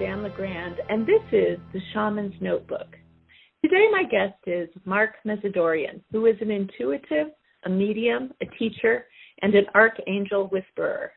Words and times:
Suzanne 0.00 0.22
LaGrande, 0.22 0.78
and 0.88 1.06
this 1.06 1.20
is 1.30 1.58
the 1.74 1.80
Shaman's 1.92 2.34
Notebook. 2.40 2.96
Today, 3.62 3.84
my 3.92 4.04
guest 4.10 4.38
is 4.46 4.68
Mark 4.86 5.10
Mezadourian, 5.26 6.00
who 6.10 6.24
is 6.24 6.36
an 6.40 6.50
intuitive, 6.50 7.28
a 7.66 7.68
medium, 7.68 8.30
a 8.40 8.46
teacher, 8.58 9.04
and 9.42 9.54
an 9.54 9.66
archangel 9.74 10.48
whisperer. 10.48 11.12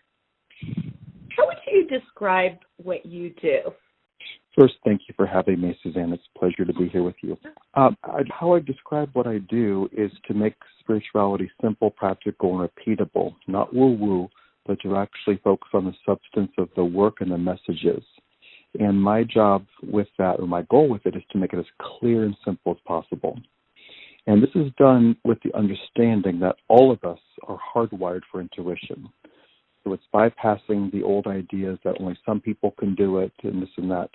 How 1.30 1.46
would 1.46 1.58
you 1.72 1.88
describe 1.88 2.58
what 2.76 3.06
you 3.06 3.34
do? 3.42 3.60
First, 4.60 4.74
thank 4.84 5.02
you 5.08 5.14
for 5.16 5.26
having 5.26 5.62
me, 5.62 5.78
Suzanne. 5.82 6.12
It's 6.12 6.24
a 6.36 6.40
pleasure 6.40 6.66
to 6.66 6.74
be 6.74 6.90
here 6.90 7.04
with 7.04 7.16
you. 7.24 7.38
Um, 7.76 7.96
I, 8.04 8.24
how 8.38 8.54
I 8.54 8.60
describe 8.60 9.12
what 9.14 9.28
I 9.28 9.38
do 9.50 9.88
is 9.94 10.12
to 10.28 10.34
make 10.34 10.56
spirituality 10.82 11.50
simple, 11.62 11.90
practical, 11.90 12.60
and 12.60 12.70
repeatable, 12.70 13.36
not 13.48 13.74
woo 13.74 13.94
woo, 13.94 14.30
but 14.66 14.78
to 14.82 14.98
actually 14.98 15.40
focus 15.42 15.70
on 15.74 15.86
the 15.86 15.94
substance 16.06 16.52
of 16.58 16.68
the 16.76 16.84
work 16.84 17.22
and 17.22 17.32
the 17.32 17.38
messages. 17.38 18.04
And 18.80 19.02
my 19.02 19.24
job 19.24 19.66
with 19.84 20.08
that, 20.18 20.40
or 20.40 20.48
my 20.48 20.64
goal 20.64 20.90
with 20.90 21.06
it, 21.06 21.16
is 21.16 21.24
to 21.32 21.38
make 21.38 21.54
it 21.54 21.60
as 21.60 21.66
clear 21.82 22.24
and 22.24 22.36
simple 22.44 22.72
as 22.72 22.80
possible. 22.86 23.40
And 24.26 24.42
this 24.42 24.50
is 24.56 24.72
done 24.78 25.18
with 25.24 25.38
the 25.44 25.56
understanding 25.56 26.40
that 26.40 26.56
all 26.70 26.92
of 26.92 27.04
us 27.04 27.20
are 27.48 27.60
hardwired 27.76 28.22
for 28.32 28.42
intuition. 28.42 29.10
So 29.84 29.94
it's 29.94 30.04
bypassing 30.14 30.92
the 30.92 31.04
old 31.04 31.28
ideas 31.28 31.78
that 31.84 32.00
only 32.00 32.18
some 32.26 32.40
people 32.40 32.72
can 32.80 32.96
do 32.96 33.20
it 33.20 33.34
and 33.44 33.62
this 33.62 33.70
and 33.78 33.92
that 33.92 34.10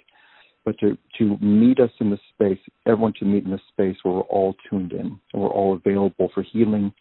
but 0.68 0.78
to, 0.80 0.98
to 1.16 1.38
meet 1.42 1.80
us 1.80 1.88
in 1.98 2.10
this 2.10 2.20
space, 2.34 2.58
everyone 2.86 3.14
to 3.18 3.24
meet 3.24 3.44
in 3.44 3.50
this 3.50 3.60
space 3.72 3.96
where 4.02 4.16
we're 4.16 4.20
all 4.22 4.54
tuned 4.68 4.92
in 4.92 5.18
and 5.32 5.42
we're 5.42 5.48
all 5.48 5.74
available 5.74 6.30
for 6.34 6.42
healing 6.42 6.92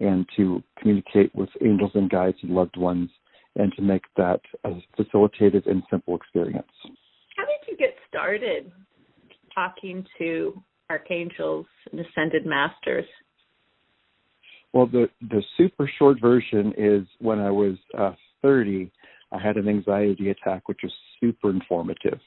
and 0.00 0.26
to 0.36 0.60
communicate 0.76 1.32
with 1.32 1.48
angels 1.64 1.92
and 1.94 2.10
guides 2.10 2.38
and 2.42 2.50
loved 2.50 2.76
ones 2.76 3.10
and 3.54 3.72
to 3.74 3.82
make 3.82 4.02
that 4.16 4.40
a 4.64 4.72
facilitated 4.96 5.66
and 5.68 5.84
simple 5.88 6.16
experience. 6.16 6.66
How 7.36 7.44
did 7.44 7.70
you 7.70 7.76
get 7.76 7.94
started 8.12 8.70
talking 9.54 10.04
to 10.18 10.62
archangels 10.90 11.66
and 11.90 12.00
ascended 12.00 12.44
masters? 12.44 13.06
Well, 14.72 14.86
the 14.86 15.08
the 15.20 15.42
super 15.56 15.90
short 15.98 16.20
version 16.20 16.72
is 16.76 17.06
when 17.18 17.38
I 17.38 17.50
was 17.50 17.76
uh, 17.96 18.12
30, 18.42 18.90
I 19.30 19.38
had 19.40 19.56
an 19.56 19.68
anxiety 19.68 20.30
attack, 20.30 20.68
which 20.68 20.80
was 20.82 20.92
super 21.20 21.50
informative. 21.50 22.18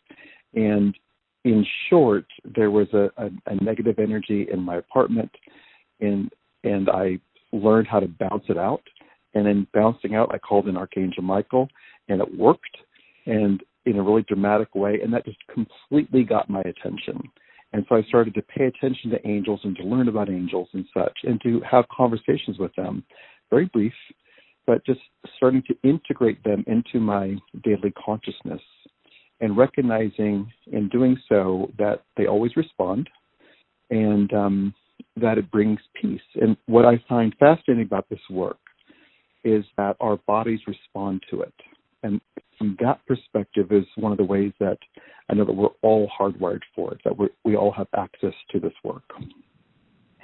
And 0.54 0.96
in 1.44 1.66
short, 1.90 2.26
there 2.56 2.72
was 2.72 2.88
a, 2.94 3.10
a, 3.18 3.30
a 3.48 3.64
negative 3.64 4.00
energy 4.00 4.48
in 4.52 4.62
my 4.62 4.78
apartment, 4.78 5.32
and 6.00 6.32
and 6.64 6.90
I 6.90 7.20
learned 7.52 7.88
how 7.88 8.00
to 8.00 8.08
bounce 8.08 8.46
it 8.50 8.58
out. 8.58 8.82
And 9.34 9.48
in 9.48 9.68
bouncing 9.74 10.16
out, 10.16 10.34
I 10.34 10.38
called 10.38 10.68
in 10.68 10.78
Archangel 10.78 11.22
Michael, 11.24 11.68
and 12.08 12.22
it 12.22 12.38
worked, 12.38 12.78
and 13.26 13.62
in 13.86 13.98
a 13.98 14.04
really 14.04 14.24
dramatic 14.24 14.74
way, 14.76 15.00
and 15.02 15.14
that 15.14 15.26
just 15.26 15.38
completely 15.54 16.24
got 16.24 16.50
my 16.50 16.62
attention. 16.62 17.22
And 17.74 17.86
so 17.90 17.96
I 17.96 18.04
started 18.04 18.34
to 18.36 18.42
pay 18.42 18.66
attention 18.66 19.12
to 19.12 19.28
angels 19.28 19.60
and 19.64 19.76
to 19.78 19.84
learn 19.84 20.08
about 20.08 20.30
angels 20.30 20.70
and 20.74 20.86
such, 20.94 21.18
and 21.24 21.42
to 21.42 21.62
have 21.70 21.86
conversations 21.96 22.58
with 22.58 22.74
them, 22.76 23.04
very 23.50 23.66
brief, 23.66 23.94
but 24.66 24.86
just 24.86 25.02
starting 25.38 25.62
to 25.68 25.76
integrate 25.84 26.44
them 26.44 26.64
into 26.68 27.00
my 27.00 27.36
daily 27.64 27.94
consciousness 28.04 28.62
and 29.42 29.58
recognizing 29.58 30.52
in 30.72 30.90
doing 30.90 31.18
so 31.28 31.70
that 31.78 32.04
they 32.18 32.26
always 32.26 32.56
respond 32.56 33.10
and 33.90 34.34
um, 34.34 34.74
that 35.18 35.38
it 35.38 35.52
brings 35.52 35.80
peace. 36.02 36.22
And 36.36 36.58
what 36.66 36.86
I 36.86 37.04
find 37.08 37.36
fascinating 37.40 37.86
about 37.86 38.10
this 38.10 38.20
work 38.30 38.58
is 39.44 39.64
that 39.78 39.96
our 40.00 40.18
bodies 40.26 40.60
respond 40.68 41.24
to 41.30 41.42
it. 41.42 41.54
And 42.06 42.22
from 42.58 42.78
that 42.80 43.06
perspective 43.06 43.72
is 43.72 43.86
one 43.96 44.12
of 44.12 44.18
the 44.18 44.24
ways 44.24 44.54
that 44.60 44.78
I 45.30 45.34
know 45.34 45.46
that 45.46 45.54
we're 45.54 45.70
all 45.82 46.10
hardwired 46.20 46.62
for 46.76 46.94
it, 46.94 47.00
that 47.04 47.18
we 47.18 47.28
we 47.44 47.56
all 47.56 47.72
have 47.72 47.88
access 47.98 48.34
to 48.52 48.60
this 48.60 48.74
work. 48.84 49.04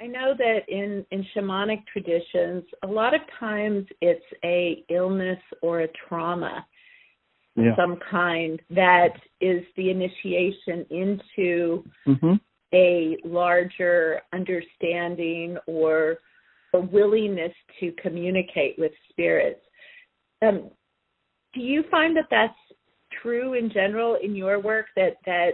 I 0.00 0.06
know 0.06 0.34
that 0.36 0.60
in, 0.68 1.06
in 1.12 1.24
shamanic 1.36 1.84
traditions, 1.92 2.64
a 2.82 2.88
lot 2.88 3.14
of 3.14 3.20
times 3.38 3.86
it's 4.00 4.24
a 4.44 4.84
illness 4.88 5.38
or 5.62 5.82
a 5.82 5.88
trauma 6.08 6.66
yeah. 7.56 7.76
some 7.76 7.98
kind 8.10 8.60
that 8.70 9.14
is 9.40 9.62
the 9.76 9.90
initiation 9.90 10.86
into 10.90 11.84
mm-hmm. 12.06 12.34
a 12.74 13.16
larger 13.24 14.20
understanding 14.32 15.56
or 15.66 16.18
a 16.74 16.80
willingness 16.80 17.52
to 17.80 17.92
communicate 18.02 18.76
with 18.78 18.92
spirits. 19.10 19.60
Um, 20.40 20.70
do 21.54 21.60
you 21.60 21.84
find 21.90 22.16
that 22.16 22.26
that's 22.30 22.54
true 23.22 23.54
in 23.54 23.70
general 23.70 24.16
in 24.22 24.34
your 24.34 24.60
work 24.60 24.86
that 24.96 25.16
that 25.26 25.52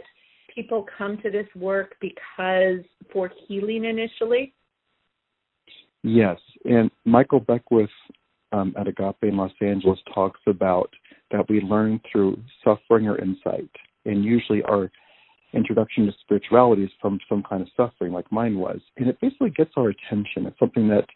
people 0.55 0.87
come 0.97 1.19
to 1.23 1.31
this 1.31 1.47
work 1.55 1.97
because 2.01 2.85
for 3.13 3.31
healing 3.47 3.85
initially? 3.85 4.55
Yes, 6.03 6.39
and 6.65 6.91
Michael 7.05 7.41
Beckwith 7.41 7.91
um, 8.53 8.75
at 8.79 8.89
Agape 8.89 9.17
in 9.23 9.37
Los 9.37 9.53
Angeles 9.61 9.99
talks 10.15 10.41
about 10.47 10.91
that 11.31 11.49
we 11.49 11.61
learn 11.61 12.01
through 12.11 12.41
suffering 12.65 13.07
or 13.09 13.19
insight. 13.19 13.71
And 14.05 14.25
usually 14.25 14.63
our 14.63 14.91
introduction 15.53 16.07
to 16.07 16.13
spirituality 16.23 16.85
is 16.85 16.91
from 17.01 17.19
some 17.29 17.43
kind 17.49 17.63
of 17.63 17.69
suffering, 17.77 18.13
like 18.13 18.31
mine 18.33 18.59
was. 18.59 18.81
And 18.97 19.09
it 19.09 19.21
basically 19.21 19.51
gets 19.51 19.73
our 19.77 19.89
attention. 19.89 20.47
It's 20.47 20.59
something 20.59 20.89
that 20.89 21.07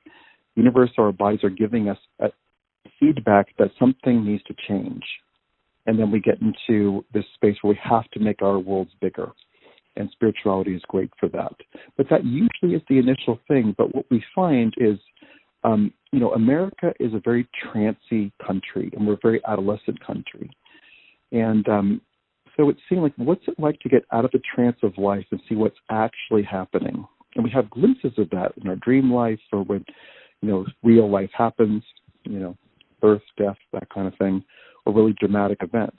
universe 0.57 0.91
or 0.99 1.07
our 1.07 1.13
bodies 1.13 1.45
are 1.45 1.51
giving 1.51 1.89
us 1.89 1.99
feedback 2.99 3.49
that 3.59 3.71
something 3.79 4.25
needs 4.25 4.43
to 4.45 4.55
change. 4.69 5.03
And 5.87 5.99
then 5.99 6.11
we 6.11 6.21
get 6.21 6.41
into 6.41 7.05
this 7.13 7.25
space 7.35 7.57
where 7.63 7.73
we 7.73 7.81
have 7.83 8.09
to 8.13 8.21
make 8.21 8.43
our 8.43 8.59
worlds 8.59 8.93
bigger. 9.01 9.33
And 9.97 10.09
spirituality 10.13 10.75
is 10.75 10.83
great 10.89 11.11
for 11.21 11.29
that. 11.31 11.55
But 11.97 12.07
that 12.09 12.25
usually 12.25 12.77
is 12.77 12.83
the 12.89 12.99
initial 12.99 13.39
thing. 13.49 13.75
But 13.77 13.95
what 13.95 14.07
we 14.11 14.25
find 14.35 14.73
is 14.79 14.99
um, 15.65 15.93
you 16.13 16.21
know, 16.21 16.33
America 16.33 16.93
is 17.01 17.15
a 17.15 17.21
very 17.21 17.49
trancy 17.73 18.33
country, 18.45 18.91
and 18.95 19.07
we're 19.07 19.15
a 19.15 19.19
very 19.23 19.41
adolescent 19.47 20.05
country. 20.05 20.51
And 21.31 21.69
um, 21.69 22.01
so 22.57 22.69
it 22.69 22.77
seemed 22.89 23.03
like, 23.03 23.15
what's 23.17 23.47
it 23.47 23.59
like 23.59 23.79
to 23.81 23.89
get 23.89 24.05
out 24.13 24.25
of 24.25 24.31
the 24.33 24.41
trance 24.55 24.77
of 24.83 24.99
life 24.99 25.25
and 25.31 25.41
see 25.49 25.55
what's 25.55 25.79
actually 25.91 26.43
happening? 26.43 27.07
And 27.35 27.45
we 27.45 27.51
have 27.51 27.71
glimpses 27.71 28.13
of 28.19 28.29
that 28.31 28.53
in 28.61 28.69
our 28.69 28.77
dream 28.77 29.13
life, 29.13 29.41
or 29.53 29.63
when, 29.63 29.85
you 30.43 30.49
know, 30.49 30.67
real 30.83 31.11
life 31.11 31.31
happens, 31.33 31.83
you 32.25 32.39
know, 32.39 32.57
birth, 33.03 33.23
death, 33.37 33.59
that 33.75 33.91
kind 33.91 34.09
of 34.09 34.15
thing, 34.17 34.43
or 34.87 34.95
really 34.95 35.15
dramatic 35.19 35.59
events. 35.61 35.99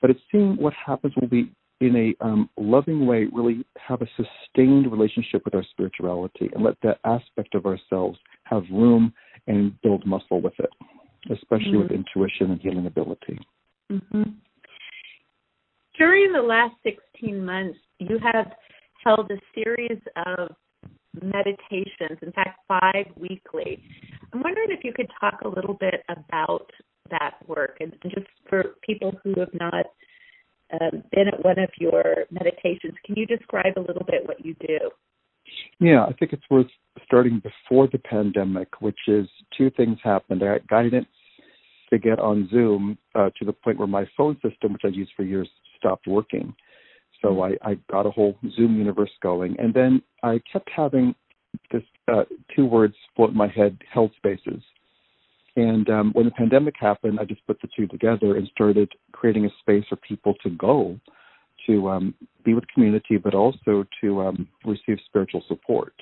But 0.00 0.10
it's 0.10 0.20
seeing 0.32 0.56
what 0.56 0.72
happens 0.86 1.12
when 1.16 1.28
we 1.30 1.52
in 1.80 2.14
a 2.20 2.24
um, 2.24 2.50
loving 2.56 3.06
way, 3.06 3.26
really 3.32 3.64
have 3.76 4.02
a 4.02 4.06
sustained 4.16 4.90
relationship 4.90 5.42
with 5.44 5.54
our 5.54 5.64
spirituality 5.70 6.50
and 6.52 6.64
let 6.64 6.74
that 6.82 6.98
aspect 7.04 7.54
of 7.54 7.66
ourselves 7.66 8.18
have 8.44 8.62
room 8.72 9.12
and 9.46 9.80
build 9.82 10.04
muscle 10.04 10.40
with 10.40 10.54
it, 10.58 10.70
especially 11.30 11.72
mm-hmm. 11.72 11.82
with 11.82 11.92
intuition 11.92 12.50
and 12.50 12.60
healing 12.60 12.86
ability. 12.86 13.38
Mm-hmm. 13.92 14.22
During 15.96 16.32
the 16.32 16.42
last 16.42 16.74
16 16.82 17.44
months, 17.44 17.78
you 17.98 18.18
have 18.32 18.46
held 19.04 19.30
a 19.30 19.38
series 19.54 20.00
of 20.26 20.50
meditations, 21.22 22.18
in 22.22 22.32
fact, 22.32 22.60
five 22.66 23.06
weekly. 23.16 23.82
I'm 24.32 24.42
wondering 24.42 24.68
if 24.70 24.84
you 24.84 24.92
could 24.92 25.10
talk 25.20 25.40
a 25.44 25.48
little 25.48 25.74
bit 25.74 26.04
about 26.08 26.70
that 27.10 27.36
work 27.46 27.78
and 27.80 27.92
just 28.02 28.26
for 28.48 28.76
people 28.82 29.12
who 29.24 29.34
have 29.38 29.52
not 29.54 29.86
um, 30.72 31.02
been 31.12 31.28
at 31.28 31.42
one 31.44 31.58
of 31.58 31.70
your 31.78 32.26
meditations. 32.30 32.94
Can 33.04 33.16
you 33.16 33.26
describe 33.26 33.74
a 33.76 33.80
little 33.80 34.04
bit 34.06 34.26
what 34.26 34.44
you 34.44 34.54
do? 34.60 34.90
Yeah, 35.80 36.04
I 36.04 36.12
think 36.12 36.32
it's 36.32 36.42
worth 36.50 36.66
starting 37.04 37.40
before 37.40 37.88
the 37.90 37.98
pandemic, 37.98 38.80
which 38.80 38.98
is 39.06 39.26
two 39.56 39.70
things 39.70 39.98
happened. 40.02 40.42
I 40.42 40.58
got 40.58 40.68
guidance 40.68 41.06
to 41.90 41.98
get 41.98 42.18
on 42.18 42.48
Zoom 42.50 42.98
uh, 43.14 43.30
to 43.38 43.44
the 43.44 43.52
point 43.52 43.78
where 43.78 43.88
my 43.88 44.06
phone 44.16 44.34
system, 44.46 44.74
which 44.74 44.82
I've 44.84 44.94
used 44.94 45.12
for 45.16 45.22
years, 45.22 45.48
stopped 45.78 46.06
working. 46.06 46.54
So 47.22 47.28
mm-hmm. 47.28 47.54
I, 47.66 47.70
I 47.70 47.78
got 47.90 48.06
a 48.06 48.10
whole 48.10 48.36
Zoom 48.56 48.76
universe 48.76 49.10
going. 49.22 49.56
And 49.58 49.74
then 49.74 50.02
I 50.22 50.40
kept 50.50 50.70
having 50.74 51.14
this 51.72 51.82
uh, 52.12 52.24
two 52.54 52.66
words 52.66 52.94
float 53.16 53.30
in 53.30 53.36
my 53.36 53.48
head, 53.48 53.78
held 53.92 54.12
spaces. 54.16 54.62
And 55.56 55.88
um, 55.90 56.10
when 56.12 56.26
the 56.26 56.30
pandemic 56.30 56.74
happened, 56.78 57.18
I 57.20 57.24
just 57.24 57.44
put 57.46 57.60
the 57.60 57.68
two 57.76 57.86
together 57.88 58.36
and 58.36 58.48
started 58.48 58.92
creating 59.12 59.44
a 59.44 59.50
space 59.60 59.84
for 59.88 59.96
people 59.96 60.34
to 60.44 60.50
go 60.50 61.00
to 61.66 61.88
um, 61.88 62.14
be 62.44 62.54
with 62.54 62.64
community, 62.68 63.16
but 63.16 63.34
also 63.34 63.84
to 64.00 64.20
um, 64.20 64.48
receive 64.64 64.98
spiritual 65.06 65.42
support. 65.48 65.92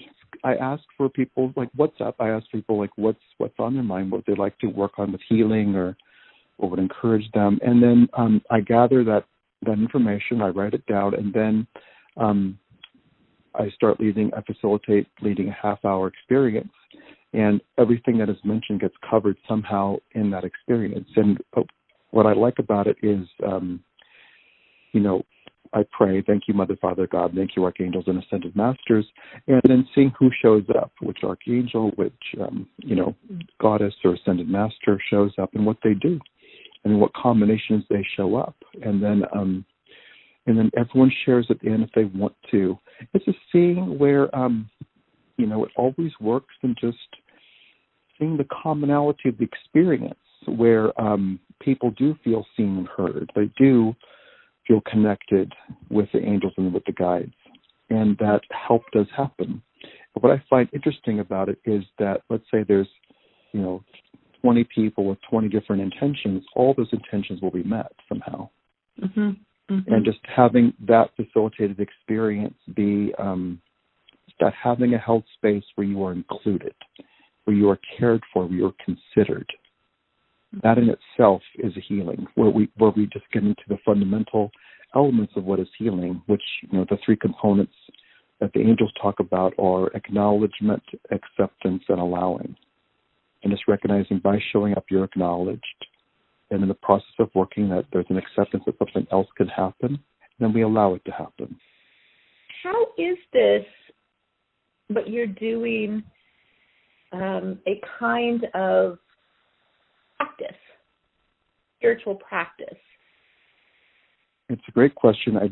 I 0.45 0.55
ask 0.57 0.83
for 0.97 1.09
people 1.09 1.53
like, 1.57 1.71
"What's 1.75 2.01
up?" 2.01 2.17
I 2.21 2.29
ask 2.31 2.47
people 2.53 2.79
like, 2.79 2.91
"What's 2.97 3.19
what's 3.39 3.59
on 3.59 3.75
their 3.75 3.83
mind? 3.83 4.11
What 4.11 4.25
they'd 4.27 4.39
like 4.39 4.59
to 4.59 4.67
work 4.67 4.99
on 4.99 5.13
with 5.13 5.23
healing, 5.29 5.75
or 5.75 5.97
what 6.59 6.71
would 6.71 6.81
encourage 6.81 7.31
them?" 7.33 7.59
And 7.63 7.83
then 7.83 8.09
um, 8.13 8.43
I 8.51 8.61
gather 8.61 9.03
that 9.05 9.25
that 9.67 9.79
information, 9.79 10.43
I 10.43 10.49
write 10.49 10.75
it 10.75 10.87
down, 10.87 11.15
and 11.15 11.33
then 11.33 11.67
um, 12.17 12.59
I 13.55 13.71
start 13.71 14.01
leading. 14.01 14.33
I 14.35 14.43
facilitate 14.43 15.07
leading 15.23 15.49
a 15.49 15.57
half 15.61 15.85
hour 15.85 16.09
experience 16.09 16.73
and 17.33 17.61
everything 17.79 18.17
that 18.19 18.31
is 18.31 18.37
mentioned 18.45 18.81
gets 18.81 18.95
covered 19.09 19.37
somehow 19.47 19.97
in 20.13 20.31
that 20.31 20.45
experience. 20.45 21.09
And 21.17 21.39
what 22.11 22.25
I 22.25 22.33
like 22.33 22.59
about 22.59 22.87
it 22.87 22.97
is 23.03 23.27
um, 23.47 23.81
you 24.93 25.01
know, 25.01 25.23
I 25.75 25.85
pray, 25.93 26.23
thank 26.27 26.45
you, 26.49 26.55
Mother, 26.55 26.77
Father, 26.81 27.07
God, 27.07 27.33
thank 27.37 27.51
you, 27.55 27.65
archangels 27.65 28.05
and 28.07 28.23
ascended 28.23 28.57
masters, 28.57 29.05
and 29.47 29.61
then 29.69 29.87
seeing 29.95 30.11
who 30.19 30.31
shows 30.41 30.65
up, 30.75 30.93
which 31.03 31.19
archangel, 31.23 31.91
which 31.97 32.15
um, 32.41 32.67
you 32.79 32.95
know, 32.95 33.15
goddess 33.61 33.93
or 34.03 34.15
ascended 34.15 34.49
master 34.49 34.99
shows 35.11 35.33
up, 35.39 35.55
and 35.55 35.67
what 35.67 35.77
they 35.85 35.93
do, 35.93 36.19
and 36.87 37.01
what 37.01 37.13
combinations 37.15 37.85
they 37.91 38.07
show 38.17 38.37
up, 38.37 38.55
and 38.83 39.03
then 39.03 39.25
um, 39.35 39.65
and 40.47 40.57
then 40.57 40.71
everyone 40.77 41.11
shares 41.25 41.47
at 41.51 41.59
the 41.61 41.69
end 41.69 41.83
if 41.83 41.91
they 41.95 42.05
want 42.19 42.35
to. 42.53 42.79
It's 43.13 43.25
just 43.25 43.39
seeing 43.51 43.99
where 43.99 44.35
um, 44.35 44.71
you 45.37 45.47
know 45.47 45.65
it 45.65 45.73
always 45.77 46.13
works, 46.21 46.55
and 46.63 46.79
just 46.81 46.97
seeing 48.19 48.37
the 48.37 48.47
commonality 48.63 49.29
of 49.29 49.39
the 49.39 49.45
experience 49.45 50.15
where 50.47 50.99
um, 51.01 51.41
people 51.61 51.91
do 51.91 52.17
feel 52.23 52.47
seen 52.57 52.79
and 52.79 52.89
heard. 52.89 53.33
They 53.35 53.51
do 53.59 53.95
feel 54.69 54.81
connected 54.89 55.53
with 55.91 56.09
the 56.13 56.21
angels 56.21 56.53
and 56.57 56.73
with 56.73 56.85
the 56.85 56.93
guides. 56.93 57.35
And 57.91 58.17
that 58.19 58.43
help 58.51 58.83
does 58.93 59.07
happen. 59.17 59.61
But 60.15 60.23
what 60.23 60.33
I 60.33 60.43
find 60.49 60.69
interesting 60.73 61.21
about 61.21 61.49
it 61.49 61.59
is 61.65 61.83
that 61.99 62.23
let's 62.31 62.45
say 62.51 62.65
there's, 62.67 62.89
you 63.53 63.61
know, 63.61 63.85
20 64.47 64.65
people 64.73 65.05
with 65.07 65.19
20 65.29 65.49
different 65.49 65.83
intentions, 65.83 66.45
all 66.55 66.73
those 66.77 66.89
intentions 66.93 67.43
will 67.43 67.51
be 67.51 67.65
met 67.65 67.91
somehow. 68.09 68.49
Mm-hmm. 69.03 69.31
Mm-hmm. 69.75 69.93
And 69.93 70.05
just 70.05 70.19
having 70.25 70.73
that 70.87 71.11
facilitated 71.17 71.81
experience 71.81 72.55
be 72.73 73.13
um, 73.19 73.61
that 74.39 74.53
having 74.63 74.95
a 74.95 74.99
held 74.99 75.25
space 75.37 75.65
where 75.75 75.87
you 75.87 76.05
are 76.05 76.13
included, 76.13 76.75
where 77.45 77.57
you 77.57 77.69
are 77.69 77.81
cared 77.99 78.23
for, 78.33 78.47
where 78.47 78.55
you 78.55 78.67
are 78.67 78.75
considered, 78.85 79.51
that 80.63 80.79
in 80.79 80.91
itself 80.91 81.43
is 81.59 81.73
a 81.77 81.81
healing 81.81 82.27
where 82.37 82.51
we 82.51 82.69
where 82.77 82.93
we 82.97 83.07
just 83.07 83.25
get 83.33 83.43
into 83.43 83.63
the 83.69 83.79
fundamental 83.85 84.53
elements 84.95 85.33
of 85.37 85.45
what 85.45 85.59
is 85.59 85.67
healing 85.77 86.23
which 86.27 86.43
you 86.63 86.79
know 86.79 86.87
the 86.89 86.97
three 87.05 87.17
components 87.17 87.75
that 88.41 88.53
the 88.55 88.61
angels 88.61 88.93
talk 89.03 89.19
about 89.21 89.53
are 89.59 89.89
acknowledgement 89.95 90.83
acceptance 91.11 91.83
and 91.89 91.99
allowing 91.99 92.57
and 93.47 93.55
just 93.55 93.69
recognizing 93.69 94.19
by 94.19 94.39
showing 94.53 94.77
up 94.77 94.85
you're 94.91 95.05
acknowledged 95.05 95.87
and 96.51 96.63
in 96.63 96.69
the 96.69 96.75
process 96.75 97.15
of 97.19 97.29
working 97.35 97.69
that 97.69 97.85
there's 97.93 98.07
an 98.09 98.17
acceptance 98.17 98.65
that 98.67 98.77
something 98.79 99.07
else 99.13 99.29
can 99.37 99.49
happen 99.49 99.91
and 99.91 100.41
then 100.41 100.53
we 100.53 100.63
allow 100.63 100.95
it 100.95 101.05
to 101.05 101.13
happen 101.13 101.57
how 102.63 102.87
is 102.99 103.17
this 103.33 103.65
but 104.91 105.09
you're 105.09 105.27
doing 105.27 106.03
um, 107.13 107.59
a 107.67 107.81
kind 107.99 108.47
of 108.55 108.99
practice, 110.17 110.57
spiritual 111.79 112.17
practice? 112.17 112.79
It's 114.49 114.63
a 114.69 114.73
great 114.73 114.95
question. 114.95 115.37
I, 115.37 115.51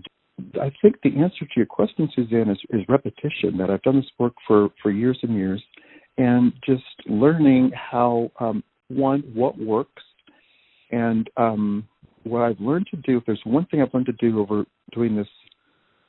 I 0.60 0.72
think 0.80 0.96
the 1.02 1.16
answer 1.18 1.44
to 1.44 1.52
your 1.56 1.66
question, 1.66 2.08
Suzanne, 2.14 2.50
is, 2.50 2.58
is 2.70 2.82
repetition. 2.88 3.56
That 3.58 3.70
I've 3.70 3.82
done 3.82 3.96
this 3.96 4.10
work 4.18 4.34
for, 4.46 4.68
for 4.82 4.90
years 4.90 5.18
and 5.22 5.34
years, 5.34 5.62
and 6.18 6.52
just 6.66 6.84
learning 7.06 7.72
how 7.74 8.30
um, 8.40 8.62
one 8.88 9.20
what 9.34 9.58
works, 9.58 10.02
and 10.90 11.28
um, 11.36 11.86
what 12.24 12.42
I've 12.42 12.60
learned 12.60 12.86
to 12.90 12.96
do. 12.98 13.18
If 13.18 13.26
there's 13.26 13.40
one 13.44 13.66
thing 13.66 13.82
I've 13.82 13.92
learned 13.92 14.06
to 14.06 14.12
do 14.12 14.40
over 14.40 14.64
doing 14.92 15.16
this 15.16 15.28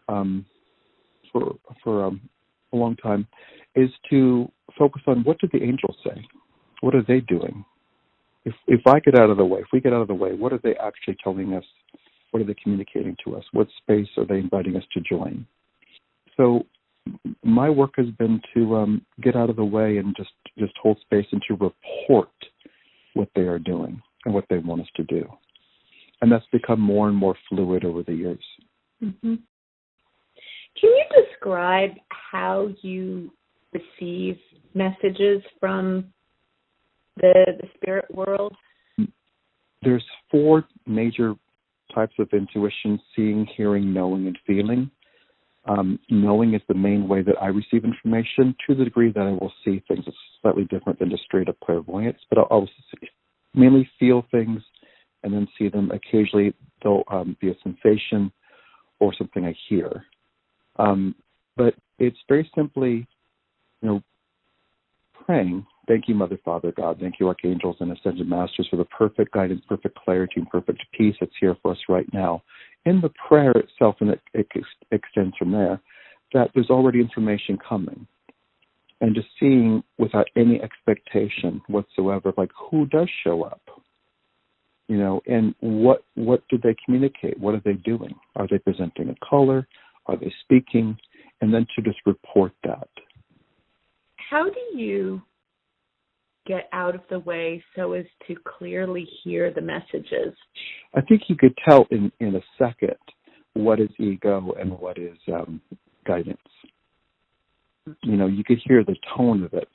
um, 0.07 0.45
for 1.31 1.55
for 1.83 2.05
um, 2.05 2.21
a 2.73 2.75
long 2.75 2.95
time, 2.97 3.27
is 3.75 3.89
to 4.09 4.51
focus 4.77 5.01
on 5.07 5.23
what 5.23 5.39
did 5.39 5.51
the 5.51 5.63
angels 5.63 5.97
say? 6.03 6.25
What 6.81 6.95
are 6.95 7.03
they 7.07 7.21
doing? 7.21 7.65
if 8.45 8.53
if 8.67 8.81
I 8.85 8.99
get 8.99 9.19
out 9.19 9.29
of 9.29 9.37
the 9.37 9.45
way, 9.45 9.59
if 9.59 9.67
we 9.73 9.81
get 9.81 9.91
out 9.91 10.01
of 10.01 10.07
the 10.07 10.13
way, 10.13 10.33
what 10.33 10.53
are 10.53 10.59
they 10.63 10.75
actually 10.75 11.17
telling 11.23 11.53
us? 11.53 11.63
What 12.31 12.41
are 12.41 12.45
they 12.45 12.55
communicating 12.61 13.17
to 13.25 13.35
us? 13.35 13.43
What 13.51 13.67
space 13.81 14.07
are 14.17 14.25
they 14.25 14.37
inviting 14.37 14.75
us 14.75 14.83
to 14.93 15.01
join? 15.01 15.45
So 16.37 16.65
my 17.43 17.69
work 17.69 17.91
has 17.97 18.07
been 18.17 18.41
to 18.53 18.75
um, 18.75 19.05
get 19.21 19.35
out 19.35 19.49
of 19.49 19.55
the 19.55 19.65
way 19.65 19.97
and 19.97 20.15
just 20.15 20.31
just 20.57 20.73
hold 20.81 20.97
space 21.01 21.25
and 21.31 21.41
to 21.47 21.53
report 21.55 22.29
what 23.13 23.29
they 23.35 23.41
are 23.41 23.59
doing 23.59 24.01
and 24.25 24.33
what 24.33 24.45
they 24.49 24.57
want 24.57 24.81
us 24.81 24.87
to 24.95 25.03
do, 25.03 25.27
and 26.21 26.31
that's 26.31 26.45
become 26.51 26.79
more 26.79 27.07
and 27.07 27.17
more 27.17 27.35
fluid 27.49 27.85
over 27.85 28.03
the 28.03 28.13
years. 28.13 28.43
Mm-hmm. 29.03 29.35
Can 30.79 30.89
you 30.89 31.03
describe 31.23 31.91
how 32.09 32.69
you 32.81 33.31
receive 33.73 34.37
messages 34.73 35.41
from 35.59 36.05
the, 37.17 37.45
the 37.61 37.67
spirit 37.75 38.05
world? 38.13 38.53
There's 39.81 40.03
four 40.31 40.65
major 40.85 41.35
types 41.93 42.13
of 42.19 42.27
intuition 42.33 42.99
seeing, 43.15 43.47
hearing, 43.55 43.93
knowing, 43.93 44.27
and 44.27 44.37
feeling. 44.45 44.89
Um, 45.67 45.99
knowing 46.11 46.53
is 46.53 46.61
the 46.67 46.75
main 46.75 47.07
way 47.07 47.23
that 47.23 47.41
I 47.41 47.47
receive 47.47 47.85
information 47.85 48.55
to 48.67 48.75
the 48.75 48.83
degree 48.83 49.11
that 49.11 49.21
I 49.21 49.31
will 49.31 49.51
see 49.63 49.83
things. 49.87 50.03
It's 50.05 50.15
slightly 50.41 50.65
different 50.65 50.99
than 50.99 51.09
just 51.09 51.23
straight 51.23 51.49
up 51.49 51.59
clairvoyance, 51.63 52.19
but 52.29 52.37
I'll, 52.37 52.69
mainly 53.55 53.89
feel 53.99 54.25
things 54.29 54.61
and 55.23 55.33
then 55.33 55.47
see 55.57 55.69
them. 55.69 55.89
Occasionally, 55.89 56.53
there'll 56.83 57.03
um, 57.07 57.35
be 57.41 57.49
a 57.49 57.55
sensation 57.63 58.31
or 58.99 59.13
something 59.15 59.45
I 59.45 59.55
hear. 59.67 60.05
Um, 60.75 61.15
but 61.57 61.73
it's 61.97 62.17
very 62.27 62.49
simply, 62.53 63.07
you 63.81 63.87
know, 63.89 64.03
praying 65.25 65.65
Thank 65.87 66.07
you, 66.07 66.15
Mother, 66.15 66.39
Father, 66.43 66.71
God. 66.71 66.99
Thank 66.99 67.19
you, 67.19 67.27
archangels 67.27 67.77
and 67.79 67.91
ascended 67.91 68.27
masters, 68.27 68.67
for 68.69 68.77
the 68.77 68.85
perfect 68.85 69.31
guidance, 69.31 69.61
perfect 69.67 69.97
clarity, 69.97 70.33
and 70.37 70.49
perfect 70.49 70.83
peace 70.93 71.15
that's 71.19 71.31
here 71.39 71.55
for 71.61 71.71
us 71.71 71.77
right 71.87 72.11
now. 72.11 72.43
In 72.85 73.01
the 73.01 73.11
prayer 73.27 73.51
itself, 73.51 73.95
and 73.99 74.11
it, 74.11 74.21
it 74.33 74.47
extends 74.91 75.35
from 75.37 75.51
there, 75.51 75.79
that 76.33 76.51
there's 76.53 76.69
already 76.69 76.99
information 76.99 77.57
coming. 77.57 78.05
And 79.01 79.15
just 79.15 79.27
seeing 79.39 79.83
without 79.97 80.27
any 80.35 80.61
expectation 80.61 81.61
whatsoever, 81.67 82.31
like 82.37 82.51
who 82.69 82.85
does 82.85 83.09
show 83.23 83.43
up, 83.43 83.61
you 84.87 84.97
know, 84.97 85.21
and 85.27 85.53
what 85.59 86.03
what 86.15 86.43
do 86.49 86.57
they 86.57 86.75
communicate? 86.85 87.39
What 87.39 87.55
are 87.55 87.61
they 87.65 87.73
doing? 87.73 88.15
Are 88.35 88.47
they 88.47 88.57
presenting 88.57 89.09
a 89.09 89.15
color? 89.27 89.67
Are 90.05 90.15
they 90.15 90.33
speaking? 90.43 90.97
And 91.41 91.53
then 91.53 91.67
to 91.75 91.81
just 91.81 91.97
report 92.05 92.53
that. 92.63 92.87
How 94.29 94.45
do 94.45 94.77
you 94.77 95.21
get 96.45 96.69
out 96.73 96.95
of 96.95 97.01
the 97.09 97.19
way 97.19 97.63
so 97.75 97.93
as 97.93 98.05
to 98.27 98.35
clearly 98.57 99.07
hear 99.23 99.51
the 99.51 99.61
messages? 99.61 100.33
I 100.95 101.01
think 101.01 101.23
you 101.27 101.35
could 101.35 101.57
tell 101.67 101.85
in, 101.91 102.11
in 102.19 102.35
a 102.35 102.41
second 102.57 102.95
what 103.53 103.79
is 103.79 103.89
ego 103.99 104.53
and 104.59 104.77
what 104.79 104.97
is 104.97 105.17
um, 105.33 105.61
guidance. 106.05 106.37
You 108.03 108.17
know, 108.17 108.25
you 108.25 108.43
could 108.43 108.59
hear 108.65 108.83
the 108.83 108.95
tone 109.15 109.43
of 109.43 109.53
it. 109.53 109.69